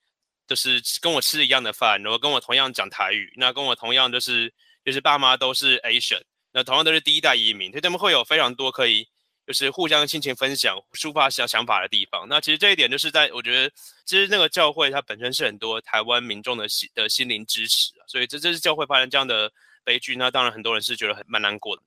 [0.47, 4.51] 就是跟我吃一样的饭，然后跟我同样讲台语，那跟我同样就是
[4.83, 9.07] 就是爸妈都是 Asian，那同样都是第一代移民，所以他们会有非常多可以
[9.45, 12.27] 就是互相心情分享、抒发想想法的地方。
[12.27, 13.71] 那其实这一点就是在我觉得，
[14.05, 19.51] 其实那个教会它本身是很多台湾民众的心的心灵支持，所以这这是教会发生这样的
[19.83, 21.83] 悲剧，那当然很多人是觉得很蛮难过的。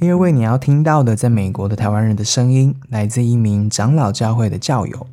[0.00, 5.06] 第二位你要听到的，在美国的台湾人的声音，来自一名长老教会的教友。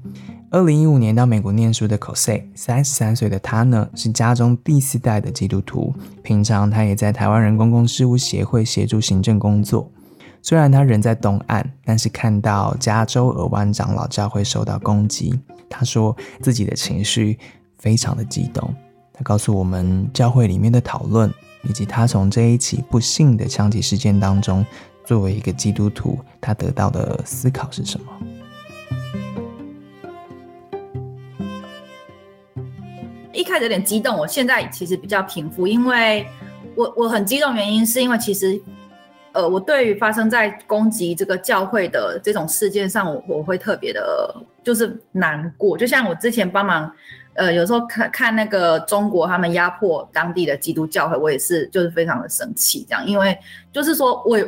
[0.50, 5.93] 二零一五年到美国念书的 Cose，三十三岁的他呢，是家中第四代的基督徒。
[6.23, 9.91] 平常他也在台湾人公共事务协会协助行政工作。
[10.41, 15.38] 虽然他人在东岸，但是看到加州尔湾长老教会受到攻击，
[15.69, 17.38] 他说自己的情绪
[17.78, 18.73] 非常的激动。
[19.12, 21.30] 他告诉我们教会里面的讨论。
[21.67, 24.65] 以及他从这一起不幸的枪击事件当中，
[25.03, 28.08] 作为一个基督徒，他得到的思考是什么？
[33.34, 36.25] 一开始有点激动，我现在其实比较平复，因为
[36.73, 38.60] 我我很激动，原因是因为其实，
[39.34, 46.89] 呃，我对于发生在攻击这个教会的这种事件上，我我会特别的，就是难过，就像我之前帮忙。
[47.38, 53.38] 呃，有时候看看那个中国他们压迫当地的基督教会，我也是就是非常的生气，这样，因为
[53.71, 54.39] 就是说我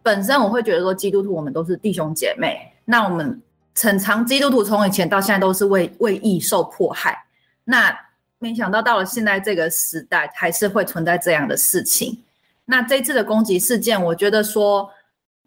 [0.00, 3.42] 本身我会觉得说基督徒我们都是弟兄姐妹，那我们
[3.74, 7.18] 很长基督徒从以前到现在都是为为义受迫害，
[7.64, 7.92] 那
[8.38, 12.22] 没想到到了现在这个时代还是会存在这样的事情。
[12.64, 14.88] 那这次的攻击事件，我觉得说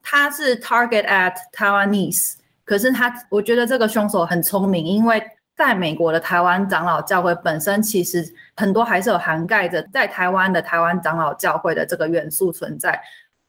[0.02, 2.34] 他是 target at Taiwanese，
[2.66, 5.24] 可是他我觉得这个凶手很聪明，因为。
[5.56, 13.00] 在美国的台湾长老教会本身，其实很多还是有涵盖着在台湾的台湾长老教会的这个元素存在。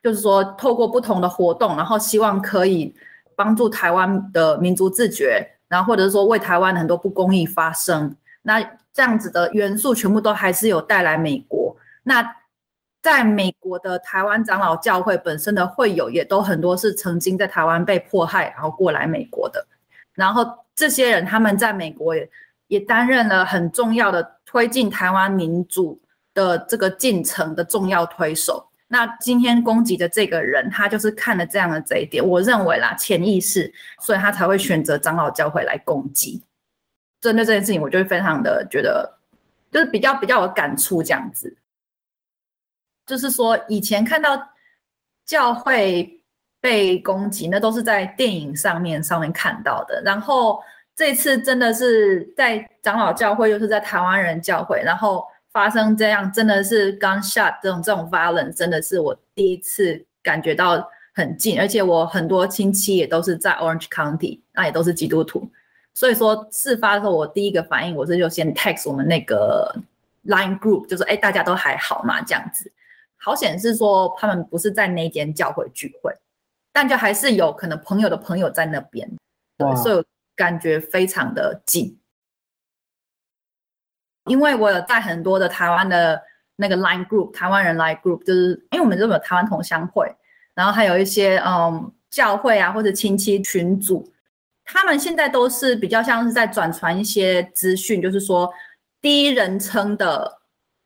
[0.02, 2.94] 就是说，透过不同的活动，然后希望可以
[3.34, 8.14] 帮助台湾的民族自觉，然后或者是说为台湾很多不公义发声。
[8.42, 8.60] 那
[8.92, 11.74] 这样子的元素全部都还是有带来美国。
[12.02, 12.36] 那
[13.00, 19.66] 在美国的台湾长老教会本身的会友，也都很多是曾经在台湾被迫害，然后过来美国的。
[20.14, 22.30] 然后这些人他们在美国也
[22.68, 26.00] 也担任了很重要的推进台湾民主
[26.32, 28.68] 的这个进程的重要推手。
[28.86, 36.42] 那今天攻击的这个人，他就是看了这样的这一点，我认为啦，潜意识，所以他才会选择长老教会来攻击。
[37.20, 39.18] 针对这件事情，我就会非常的觉得，
[39.72, 41.56] 就是比较比较有感触这样子。
[43.06, 44.50] 就是说，以前看到
[45.24, 46.13] 教会。
[46.64, 50.00] 被攻击，那都是在电影上面上面看到的。
[50.02, 50.58] 然后
[50.96, 55.22] 这次真的是在长老教会，又是在台湾人教会，然后
[55.52, 60.82] 发生这样，真的是 gunshot 这种这种 violence，真的是我第一次感觉到
[61.14, 61.60] 很近。
[61.60, 65.46] 而且我很多亲戚也都是在 Orange County，那也都是基督徒。
[65.92, 69.70] 所以说事发的时候，我第一个反应我是就先 text 我们那个
[70.24, 72.72] line group，就说哎大家都还好嘛这样子。
[73.18, 76.10] 好显示说他们不是在那间教会聚会。
[76.74, 79.08] 但就还是有可能朋友的朋友在那边，
[79.56, 81.96] 对，所以感觉非常的近。
[84.24, 86.20] 因为我有在很多的台湾的
[86.56, 90.12] 那个 Line Group，台湾人 Line Group，就是因为我们这边有台湾同乡会，
[90.52, 94.12] 然后还有一些嗯教会啊或者亲戚群组，
[94.64, 98.52] 他们现在都是比较像是在转传一些资讯，就是说
[99.00, 100.40] 第一人称的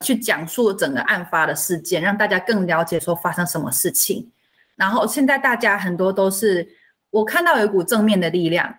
[0.05, 4.31] 去讲述整个案发的事件，让大家更了解说发生什么事情。
[4.79, 6.65] 然后现在大家很多都是，
[7.09, 8.73] 我看到有一股正面的力量，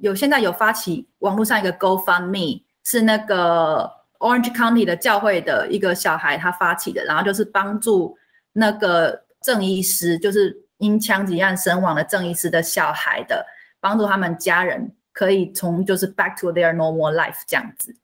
[0.00, 8.18] 有现在有发起网络上一个 GoFundMe，是那个 Orange County 的教会的一个小孩他发起的，然后就是帮助
[8.52, 13.46] 那个郑医师，就是因枪击案身亡的郑医师的小孩的，
[13.80, 17.96] 帮助他们家人可以从就是 back to their normal life 这样子。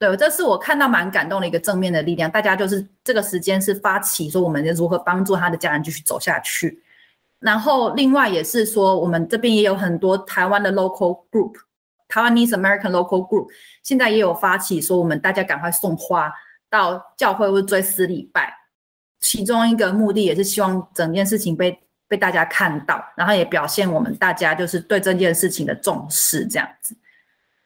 [0.00, 6.82] 对，这是我看到蛮感动的一个正面的力量，大家就是这个时间是发起说我们如何帮助他的家人继续走下去。
[7.38, 11.52] 然后另外也是说，我们这边也有很多台湾的 local group，
[12.08, 13.48] 台湾 Needs American local group，
[13.82, 16.32] 现在也有发起说，我们大家赶快送花
[16.70, 18.52] 到教会或追思礼拜。
[19.20, 26.96] 其中一个目的也是希望整件事情被被大家看到，然后也表现我们大家就是对这件事情的重视这样子，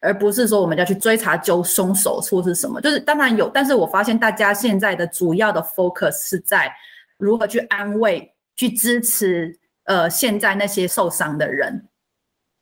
[0.01, 2.81] 而不是说我们要去追查揪凶手或是什么。
[2.81, 6.71] 就是当然有，但是我发现大家现在的主要的 focus 是在
[7.17, 9.57] 如何去安慰、去支持。
[9.85, 11.87] 呃，现在那些受伤的人，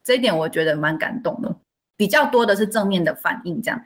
[0.03, 1.53] 这一点我觉得蛮感动的。
[1.97, 3.85] 比较多的是正面的反应，这样。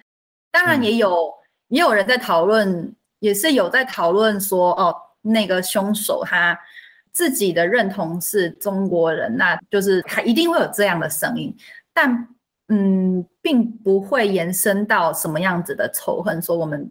[0.51, 1.33] 当然也有
[1.69, 6.57] 也有人在讨论，也是有在讨论说，哦，那个凶手他
[7.11, 11.55] 自己的认同是中国人，那就是他一定会有这样的声音。
[11.91, 12.27] 但
[12.67, 16.89] 嗯，并不会延伸到什么样子的仇恨，说我们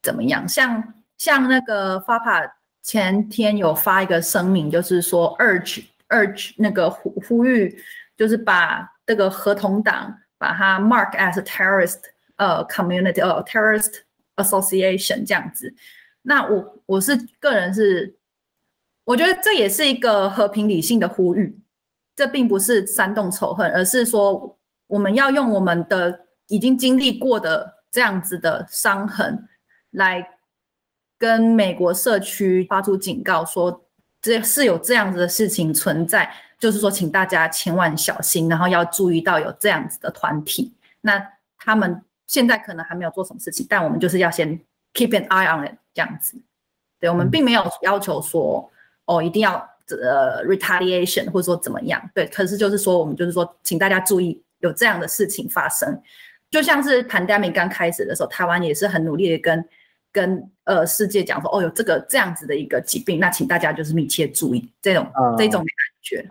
[0.00, 0.48] 怎么样。
[0.48, 2.40] 像像那个发帕。
[2.82, 7.76] 前天有发一个声明，就是说 urge urge 那个呼呼吁，
[8.16, 12.00] 就是把这个合同党把它 mark as a terrorist
[12.36, 14.00] 呃 community 呃 terrorist
[14.36, 15.72] association 这样子。
[16.22, 18.16] 那我我是个人是，
[19.04, 21.58] 我觉得这也是一个和平理性的呼吁，
[22.14, 29.48] 这并不是煽动仇恨，而是说我们要用我们的已经经历过的这样子的伤痕，
[29.90, 30.31] 来
[31.22, 33.84] 跟美国社区发出警告，说
[34.20, 41.24] 这是有这样子的事情存在，就是说请大家千万小心，然后要注意到有这样子的团体，那
[41.56, 44.58] 他们现在可能还没有做什么事情，但我们就是要先
[44.94, 46.36] keep an eye on it 这样子，
[46.98, 48.68] 对我们并没有要求说。
[49.04, 49.54] 哦，一定要
[50.00, 52.00] 呃 retaliation 或者说怎么样？
[52.14, 56.00] 对，可是就是说，我们就是说，请大家注意有这样的事情发生。
[56.52, 59.62] 就像是 pandemic 刚开始的时候，台湾也是很努力的跟
[60.12, 66.30] 跟呃世界讲说，哦，有这个这样子的一个疾病，那请大家就是密切注意这种这种感觉。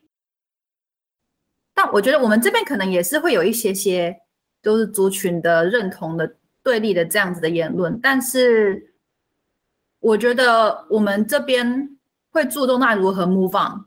[1.74, 4.22] 但我觉得我们这边可能也是会有一些些
[4.62, 8.94] 都是族群的认同的对立的这样子的言论，但是
[10.00, 11.98] 我觉得我们这边。
[12.34, 13.84] 会注重那如何 move on，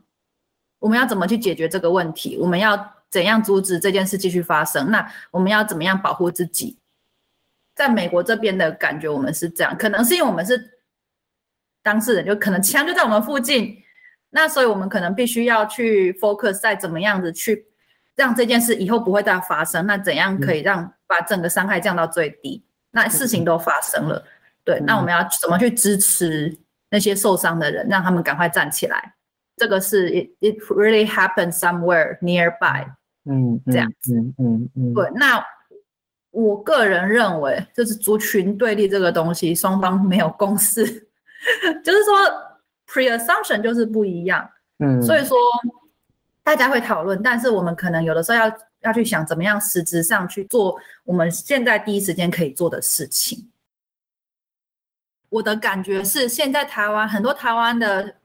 [0.79, 2.37] 我们要怎么去解决这个问题？
[2.37, 4.91] 我们要怎样阻止这件事继续发生？
[4.91, 6.77] 那我们要怎么样保护自己？
[7.75, 10.79] 在美国这边的感觉，我们是这样，可能是因为我们是
[11.83, 13.77] 当事人，就可能枪就在我们附近，
[14.31, 17.67] 那所以我们可能必须要去 focus 在怎么样子去
[18.15, 19.87] 让这件事以后不会再发生。
[19.87, 22.65] 那怎样可以让把整个伤害降到最低？
[22.91, 24.25] 那事情都发生了，
[24.65, 26.59] 对，那我们要怎么去支持？
[26.91, 29.15] 那些受伤的人，让他们赶快站起来。
[29.57, 32.87] 这个是 it it really happened somewhere nearby。
[33.25, 35.11] 嗯，这样子，嗯嗯，对。
[35.17, 35.45] 那
[36.35, 40.85] 我个人认为，就是族群对立这个东西，双方没有共识，
[41.85, 42.15] 就是说
[42.89, 44.51] pre-assumption 就是不一样。
[44.81, 45.39] 嗯，所以说
[46.43, 53.49] 大家会讨论，但是我们可能有的时候要要去想，怎么样实质上去做我们现在第一时间可以做的事情。
[55.29, 58.17] 我的感觉是，现在台湾很多台湾的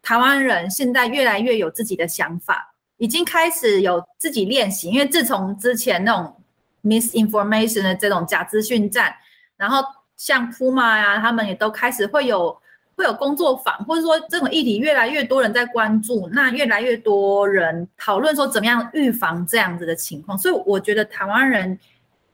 [0.00, 4.88] 台湾人现在越来越有自己的想法，已经开始有自己练习。
[4.88, 6.34] 因为自从之前那种
[6.82, 9.14] misinformation 的这种假资讯战，
[9.56, 9.84] 然后
[10.16, 12.56] 像 Puma 呀，他们也都开始会有
[12.96, 20.38] 会有工作坊，或者说这种议题越来越多人在关注，那越来越多人讨论说怎么样预防这样子的情况。
[20.38, 21.78] 所以我觉得台湾人。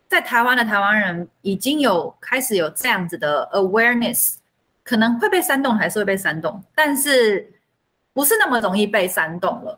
[0.07, 4.35] 在台湾的台湾人已经有开始有这样子的 awareness，
[4.85, 7.53] 可能会被煽动还是会被煽动，但是
[8.13, 9.77] 不是那么容易被煽动了。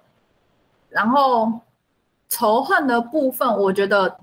[0.90, 1.60] 然后
[2.28, 4.18] 仇恨的部分，我觉得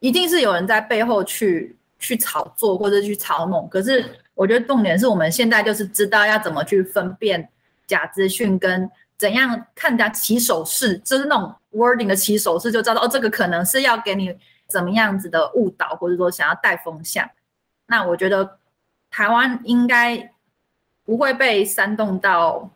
[0.00, 3.68] 一定是有人在背后去去炒作或者去嘲弄。
[3.68, 7.48] 可是我觉得重点是我们现在就是知道要怎么去分辨
[7.86, 14.36] 假资讯跟怎样看人家起手势，就是那种 wording 的起手势，就知道哦，这个可能是要给你。
[14.68, 17.30] 怎么样子的误导，或者说想要带风向，
[17.86, 18.58] 那我觉得
[19.08, 20.32] 台湾应该
[21.04, 22.68] 不会被煽动到，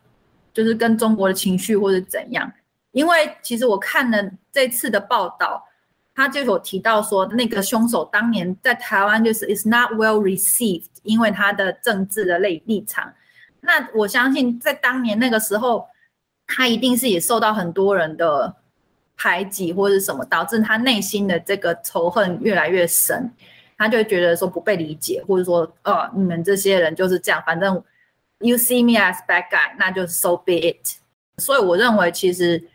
[0.55, 2.53] 就是跟中国的情绪或者怎样。
[2.93, 5.66] 因为其实我看了这次的报道，
[6.15, 13.13] 他就有提到说，那个凶手当年在台湾就是 is not well received，因为他的政治的立立场。
[13.61, 15.87] 那我相信在当年那个时候，
[16.47, 18.57] 他一定是也受到很多人的。
[19.23, 23.31] 排挤或者是什么，导致他内心的这个仇恨越来越深，
[23.77, 27.75] 他就觉得说不被理解，或者说，呃，你们这些人就是这样，反正
[28.39, 30.97] you see me as bad guy，那就是 so be it。
[31.37, 32.67] 所以我认为，其实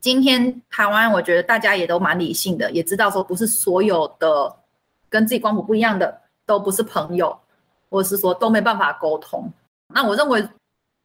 [0.00, 4.56] 今天台湾，我觉得大家也都蛮理性的，也知道说不是所有的
[5.08, 7.38] 跟自己光谱不一样的都不是朋友，
[7.90, 9.52] 或者是说都没办法沟通。
[9.94, 10.48] 那我认为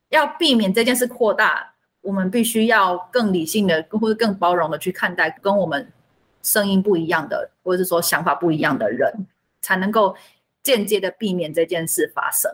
[0.10, 1.70] 要避免这件事扩大。
[2.04, 5.90] 我们必须要更理性的，或者更包容的去看待跟我们
[6.42, 9.26] 声音不一样的，或者是说想法不一样的人，
[9.62, 10.14] 才能够
[10.62, 12.52] 间接的避免这件事发生。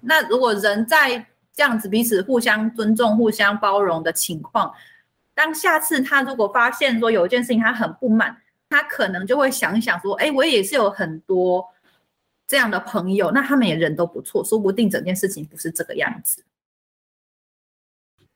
[0.00, 4.70] 那如果人在这样子彼此互相尊重、互相包容的情况，
[5.34, 8.36] 当下次他如果发现说有一件事情他很不满，
[8.68, 11.66] 他可能就会想一想说：，哎，我也是有很多
[12.46, 16.44] 这样的朋友，那他们也人都不错，说不定整件事情不是这个样子。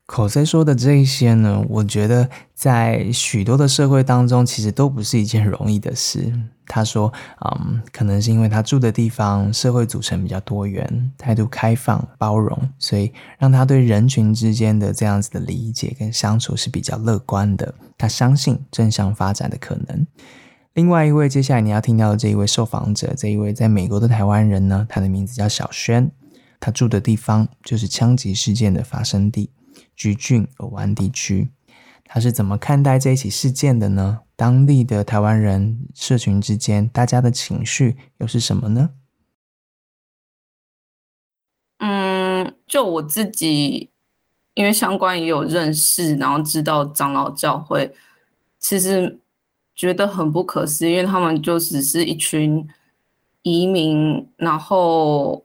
[0.09, 6.33] 口塞说的这一些呢，我觉得在许多的社会当中，其实都不是一件容易的事。
[6.65, 7.13] 他说，
[7.45, 17.71] 嗯，可能是因为他住的地方社会组成比较多元，态度开放包容，所以让他对人群之间的这样子的理解跟相处是比较乐观的。
[17.95, 20.07] 他相信正向发展的可能。
[20.73, 26.09] 另外一位，接下来你要听到的这一位受访者，这一位在美国的台湾人呢，他的名字叫小轩，
[26.59, 29.51] 他住的地方就是枪击事件的发生地。
[29.99, 31.49] 橘郡尔湾地区，
[32.05, 34.21] 他是怎么看待这一起事件的呢？
[34.37, 38.91] 当地的台湾人社群之间，大家的情绪又是什么呢？
[41.79, 43.89] 嗯，就我自己
[44.53, 47.93] 因为相关也有认识，然后知道长老教会，
[48.57, 49.19] 其实
[49.75, 52.65] 觉得很不可思议，因为他们就只是一群
[53.41, 55.43] 移民，然后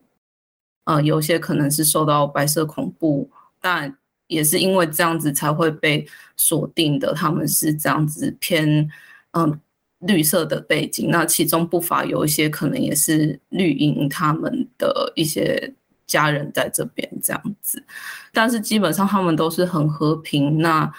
[0.85, 3.29] 呃，有些可能是受到白色恐怖，
[3.59, 3.97] 但
[4.27, 8.89] 也是因为这样子才会被锁定的，他们是这样子偏
[9.31, 9.59] 嗯。
[9.99, 15.73] 绿色的背景，那其中不乏有一些可能也是绿营他们的一些
[16.05, 17.83] 家人在这边这样子，
[18.31, 20.59] 但是基本上他们都是很和平。
[20.59, 20.91] 那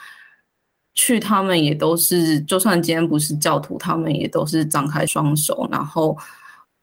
[0.94, 6.16] 去他们也都是，就算今天不是教徒，他们也都是张开双手，然后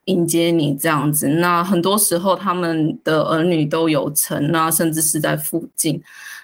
[0.05, 1.27] 迎接你这样子。
[1.27, 6.01] 那很多时候他们的儿女都有成，那甚至是在附近，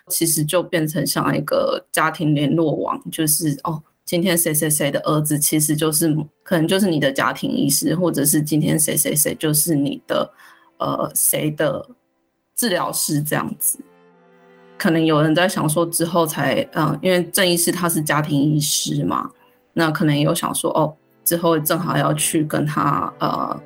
[0.08, 3.82] 其实就变成像一个家庭联络网，就是哦。
[4.06, 10.34] 今天谁谁谁的儿子，其实就是可能就是你的家庭医师，或者是今天谁谁谁就是你的
[10.80, 11.88] 呃谁的
[12.56, 13.78] 治疗师这样子。
[14.80, 19.30] 可能有人在想说之后才嗯，因为郑医师他是家庭医师嘛，
[19.74, 20.92] 那可能有想说哦，
[21.30, 23.62] 之后正好要去跟他呃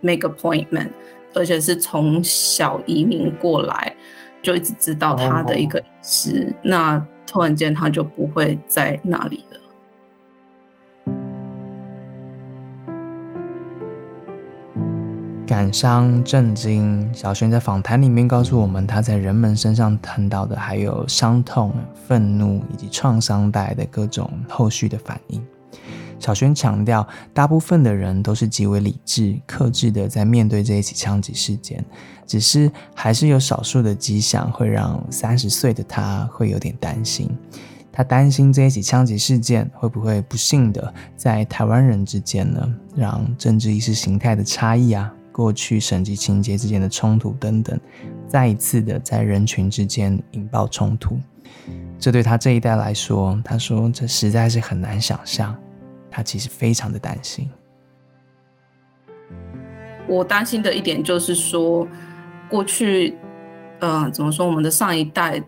[0.00, 0.88] make appointment，
[1.34, 3.94] 而且是从小移民过来，
[4.42, 9.60] 就一直知道他的一个医师，那突然间他就不会在那里了。
[15.46, 17.12] 感伤、震惊。
[17.12, 21.70] 小轩在访谈里面告诉我们，他在人们身上看到的还有伤痛、
[22.08, 25.44] 愤怒以及创伤带来的各种后续的反应。
[26.18, 31.84] 小轩强调，大部分的人都是极为理智、克制的在面对这一起枪击事件，
[32.26, 37.30] 只是还是有少数的迹象会让三十岁的他会有点担心。
[37.92, 45.12] 他担心这一起枪击事件会不会不幸的在台湾人之间呢，让政治意识形态的差异啊。
[45.30, 47.76] 过去省级情节之间的冲突等等，
[48.28, 51.18] 再一次的在人群之间引爆冲突，
[51.98, 55.52] 这对他这一代来说，他说这实在是很难想象。
[56.14, 57.50] 他其实非常的担心。
[60.06, 61.88] 我担心的一点就是说，
[62.48, 63.16] 过去，
[63.80, 65.42] 呃，怎么说，我们的上一代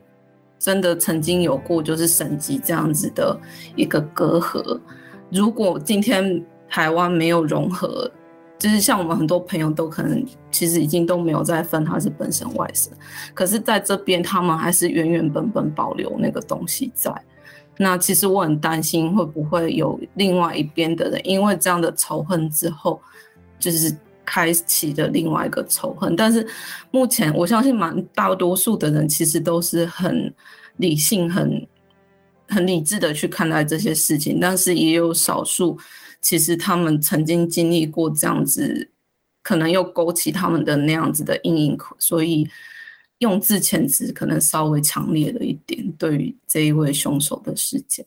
[0.59, 3.39] 真的曾经有过就是省级这样子的
[3.77, 4.81] 一个隔阂。
[5.31, 8.11] 如果今天台湾没有融合，
[8.59, 12.93] 就是像我们很多朋友都可能其实已经都没有再分他是本省外省，
[13.35, 17.15] 可是在这边他们还是原原本本保留那个东西在。
[17.79, 23.01] 那其实我很担心会不会有另外一边的人因为这样的仇恨之后，
[23.59, 26.17] 就是开启的另外一个仇恨。
[26.17, 26.47] 但是
[26.91, 30.33] 目前我相信蛮大多数的人其实都是很
[30.79, 31.67] 理性、很
[32.49, 35.79] 很理智的去看待这些事情，但是也有少数。
[36.23, 38.91] 其实他们曾经经历过这样子，
[39.43, 42.49] 可能又勾起他们的那样子的阴影，所以
[43.19, 45.91] 用字遣词可能稍微强烈了一点。
[45.93, 48.07] 对于这一位凶手的事件，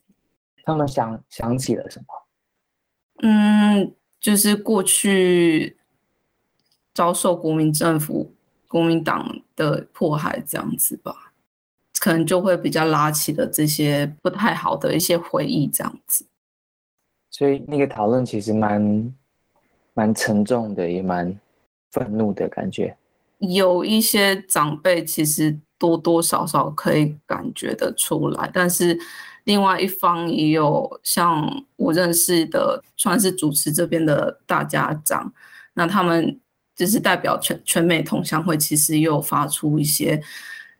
[0.63, 2.05] 他们想想起了什么？
[3.21, 5.77] 嗯，就是过去
[6.93, 8.33] 遭受国民政府、
[8.67, 11.33] 国民党的迫害这样子吧，
[11.99, 16.25] 可能就会比较拉起了这些不太好的一些回忆这样子。
[17.31, 19.13] 所以那个讨论其实蛮
[19.93, 21.37] 蛮沉重的，也蛮
[21.91, 22.95] 愤怒的感觉。
[23.39, 28.97] 有一些长辈其实多多少少可以感觉得出来，但是
[29.45, 35.33] 另外一方也有像我认识的，算是主持这边的大家长，
[35.73, 36.39] 那他们
[36.75, 40.21] 就是代表全全美同乡会，其实又发出一些。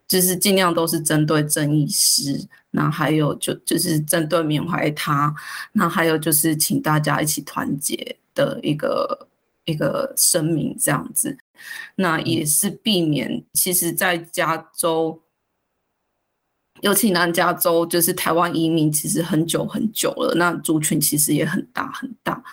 [0.07, 5.32] 就是尽量都是针对正义师，那还有就就是针对缅怀他，
[5.74, 9.28] 那还有就是请大家一起团结的一个
[9.70, 11.38] 一个声明这样子，
[11.95, 15.22] 那也是避免其实，在加州，
[16.82, 22.43] 尤其南加州，就是台湾移民其实很久很久了，那族群其实也很大很大，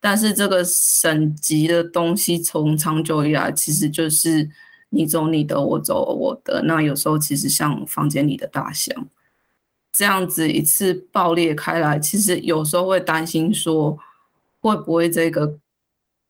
[0.00, 4.50] 但是这个省级的东西从长久以来其实就是。
[4.90, 6.62] 你走你的，我走我的。
[6.62, 9.08] 那有时候其实像房间里的大象，
[9.90, 13.98] 这样子一次爆裂开来，其实有时候会担心说，
[14.60, 15.58] 会不会这个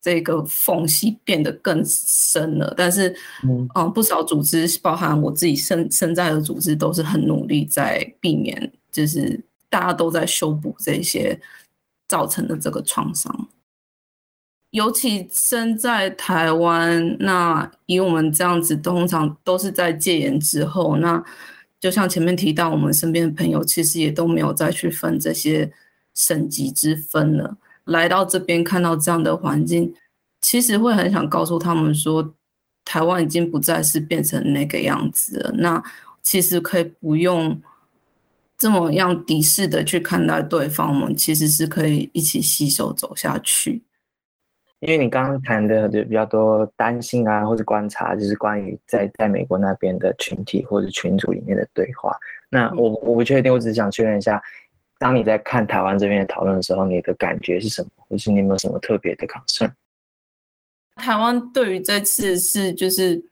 [0.07, 2.72] 这个缝隙变得更深了？
[2.76, 11.40] 但是，嗯，不少组织，包含我自己身身在的组织，都是很努力在避免，就是大家都在修补这些
[12.07, 13.48] 造成的这个创伤。
[14.70, 21.20] 尤其身在台湾，那以我们这样子，通常都是在戒严之后，那
[21.80, 25.72] 就像前面提到，我们身边的朋友其实也都没有再去分这些
[26.14, 27.57] 省级之分了。
[27.87, 29.93] 来到这边看到这样的环境，
[30.41, 32.34] 其实会很想告诉他们说，
[32.84, 35.53] 台湾已经不再是变成那个样子了。
[35.55, 35.82] 那
[36.22, 37.61] 其实可以不用
[38.59, 43.82] 这么样敌视的去看待对方，我们其实是可以一起携手走下去。
[44.80, 52.14] 因为你刚刚谈的就比较多担心啊，或者观察，就是关于在在美国那边的群体或者群组里面的对话。
[52.51, 54.41] 那我我不确定，我只是想确认一下，
[54.99, 59.66] 当你在看台湾这边的讨论的时候，你的感觉是什么，或是你有没有什么特别的感受
[60.97, 63.22] 台湾对于这次是就是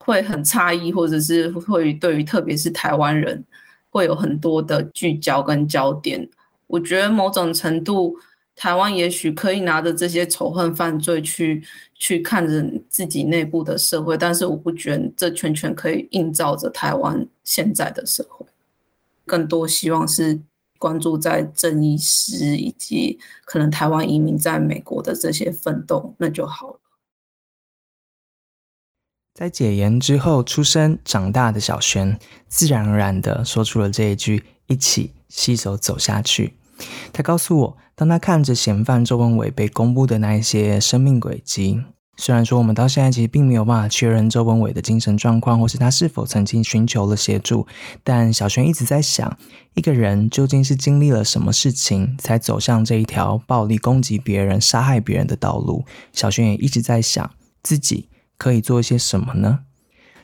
[0.00, 3.44] 会很诧异，或者是会对于特别是台湾人
[3.90, 6.28] 会有很多的聚焦跟焦点。
[6.66, 8.18] 我觉得某种程度。
[8.60, 11.62] 台湾也许可以拿着这些仇恨犯罪去
[11.94, 18.44] 去看着自己内部的社会，但是我不觉得这全全可以映照着台湾现在的社会。
[19.24, 20.40] 更多希望是
[20.78, 26.80] 关注在正义师以及可能台湾移民在美国的这些奋斗，那就好了。
[29.34, 32.18] 在解严之后出生长大的小璇，
[32.48, 36.54] 自然而然的说出了这一句：“一起携手走下去。”
[37.12, 41.84] 他告诉我，当他看着嫌犯周文伟被公布的那一些生命轨迹，
[42.20, 47.64] 虽然说我们到现在其实并没有办法确认周文伟的精神状况，或是他是否曾经寻求了协助，
[48.02, 49.38] 但小轩一直在想，
[49.74, 55.84] 一个人究竟是经历了什么事情，才走向这一条暴力攻击别人、杀害别人的道路？
[56.12, 57.30] 小轩也一直在想，
[57.62, 59.60] 自己可以做一些什么呢？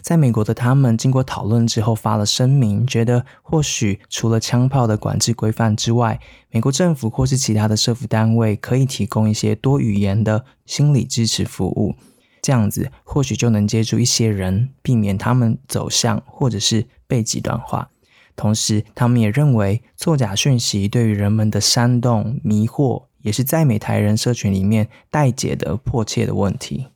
[0.05, 11.95] 在美国的他们经过讨论之后发了声明，觉得或许除了枪炮的管制规范之外，美国政府或是其他的社福单位可以提供一些多语言的心理支持服务，
[12.43, 17.89] 这样子或许就能接住一些人，避免他们走向或者是被极端化。
[18.37, 26.89] 同时，他们也认为作假讯息对于人们的煽动迷惑，也是在美台人社群里面待解的迫切的问题。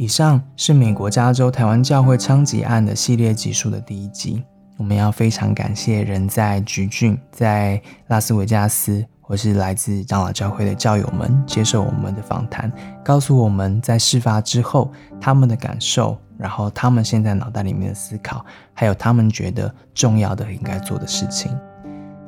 [0.00, 4.42] 以上是美国加州台湾教会枪击案的系列集数的第一集。
[4.78, 12.72] 我们要非常感谢人在橘郡、在拉斯维加斯或是来自长老教会的教友们接受我们的访谈，
[13.04, 14.90] 告诉我们在事发之后
[15.20, 18.42] 他们的感受，然后他们现在脑袋里面的思考，
[18.72, 21.54] 还有他们觉得重要的应该做的事情。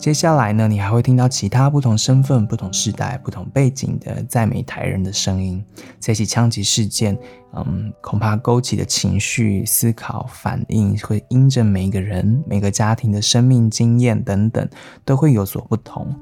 [0.03, 5.65] 接下来呢，你还会听到其他不同身份、不同时代、不同背景的在美台人的声音。
[6.01, 7.17] 这起枪击事件，
[7.55, 14.69] 嗯，恐怕勾起的情绪、思考、反应会因着每一个人、每个家庭的生命经验等等，
[15.05, 16.13] 都会有所不同。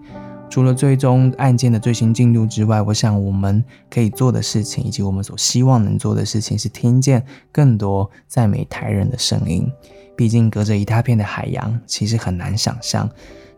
[0.50, 9.66] 除了最终案件的最新进度之外，我想我们可以做的事情，以及我们所希望能做的事情，是听见更多在美台人的声音。
[10.14, 13.08] 毕竟隔着一大片的海洋，其实很难想象。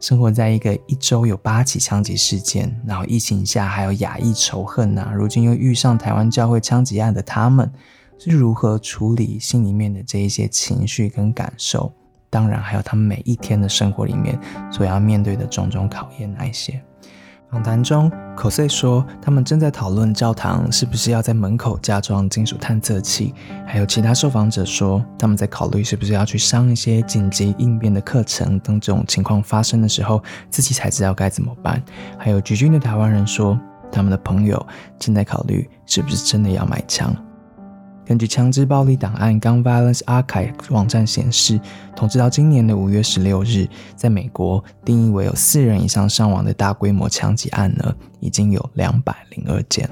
[0.02, 7.72] 生活在一个一周有八起枪击事件，然后疫情下还有亚裔仇恨呐，如今又遇上台湾教会枪击案的他们，
[8.18, 11.92] 是如何处理心里面的这一些情绪跟感受？
[12.28, 14.36] 当然，还有他们每一天的生活里面
[14.72, 16.82] 所要面对的种种考验那一些。
[17.52, 23.34] 访谈中，cos 说他们正在讨论教堂是不是要在门口加装金属探测器，
[23.66, 31.82] 还有其他受访者说他们在考虑是不是要去上一些紧急应变的课程，等这种情况发生的时候，自己才知道该怎么办。
[32.16, 33.60] 还有橘君的台湾人说，
[33.92, 34.66] 他们的朋友
[34.98, 37.14] 正在考虑是不是真的要买枪。
[38.12, 41.58] 根据枪支暴力档案 （Gun Violence Archive） 网站显示，
[41.96, 49.88] 统治到今年的五月十六日，在美国定义为有四人以上伤亡的大规模枪击案呢，已经有两百零二件。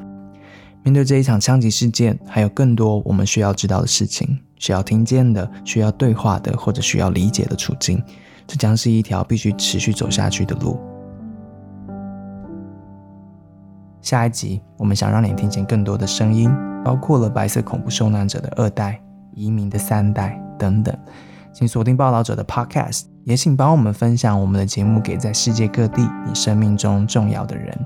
[0.82, 8.02] 面对这一场枪击事件，还有更多我们需要知道的事情，需要听见的，需要对话的，或者需要理解的处境，
[8.46, 10.78] 这将是一条必须持续走下去的路。
[14.02, 16.50] 下一集，我们想让你听见更多的声音。
[16.84, 19.00] 包括了白色恐怖受难者的二代、
[19.34, 20.96] 移民的三代等等，
[21.52, 27.78] 请锁定报道者的 Podcast，也请帮我们分享我们的节目给在世界各地你生命中重要的人，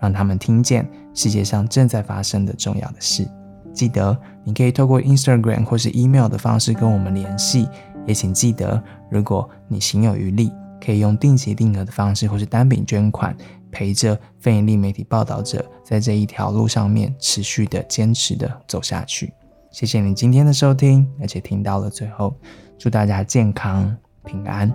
[0.00, 3.28] 让他们听见世界上正在发生的重要的事。
[3.72, 7.68] 记得你可以透过 Instagram 或是 email 的方式跟我们联系，
[8.06, 10.52] 也请记得，如果你行有余力，
[10.84, 13.36] 可以用定期定额的方式或是单笔捐款。
[13.78, 19.32] 陪着非盈利媒体报道者在这一条路上面持续的坚持的走下去。
[19.70, 22.34] 谢谢你今天的收听，而且听到了最后，
[22.76, 24.68] 祝大家健康平安，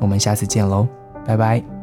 [0.00, 0.88] 我们下次见喽，
[1.24, 1.79] 拜拜。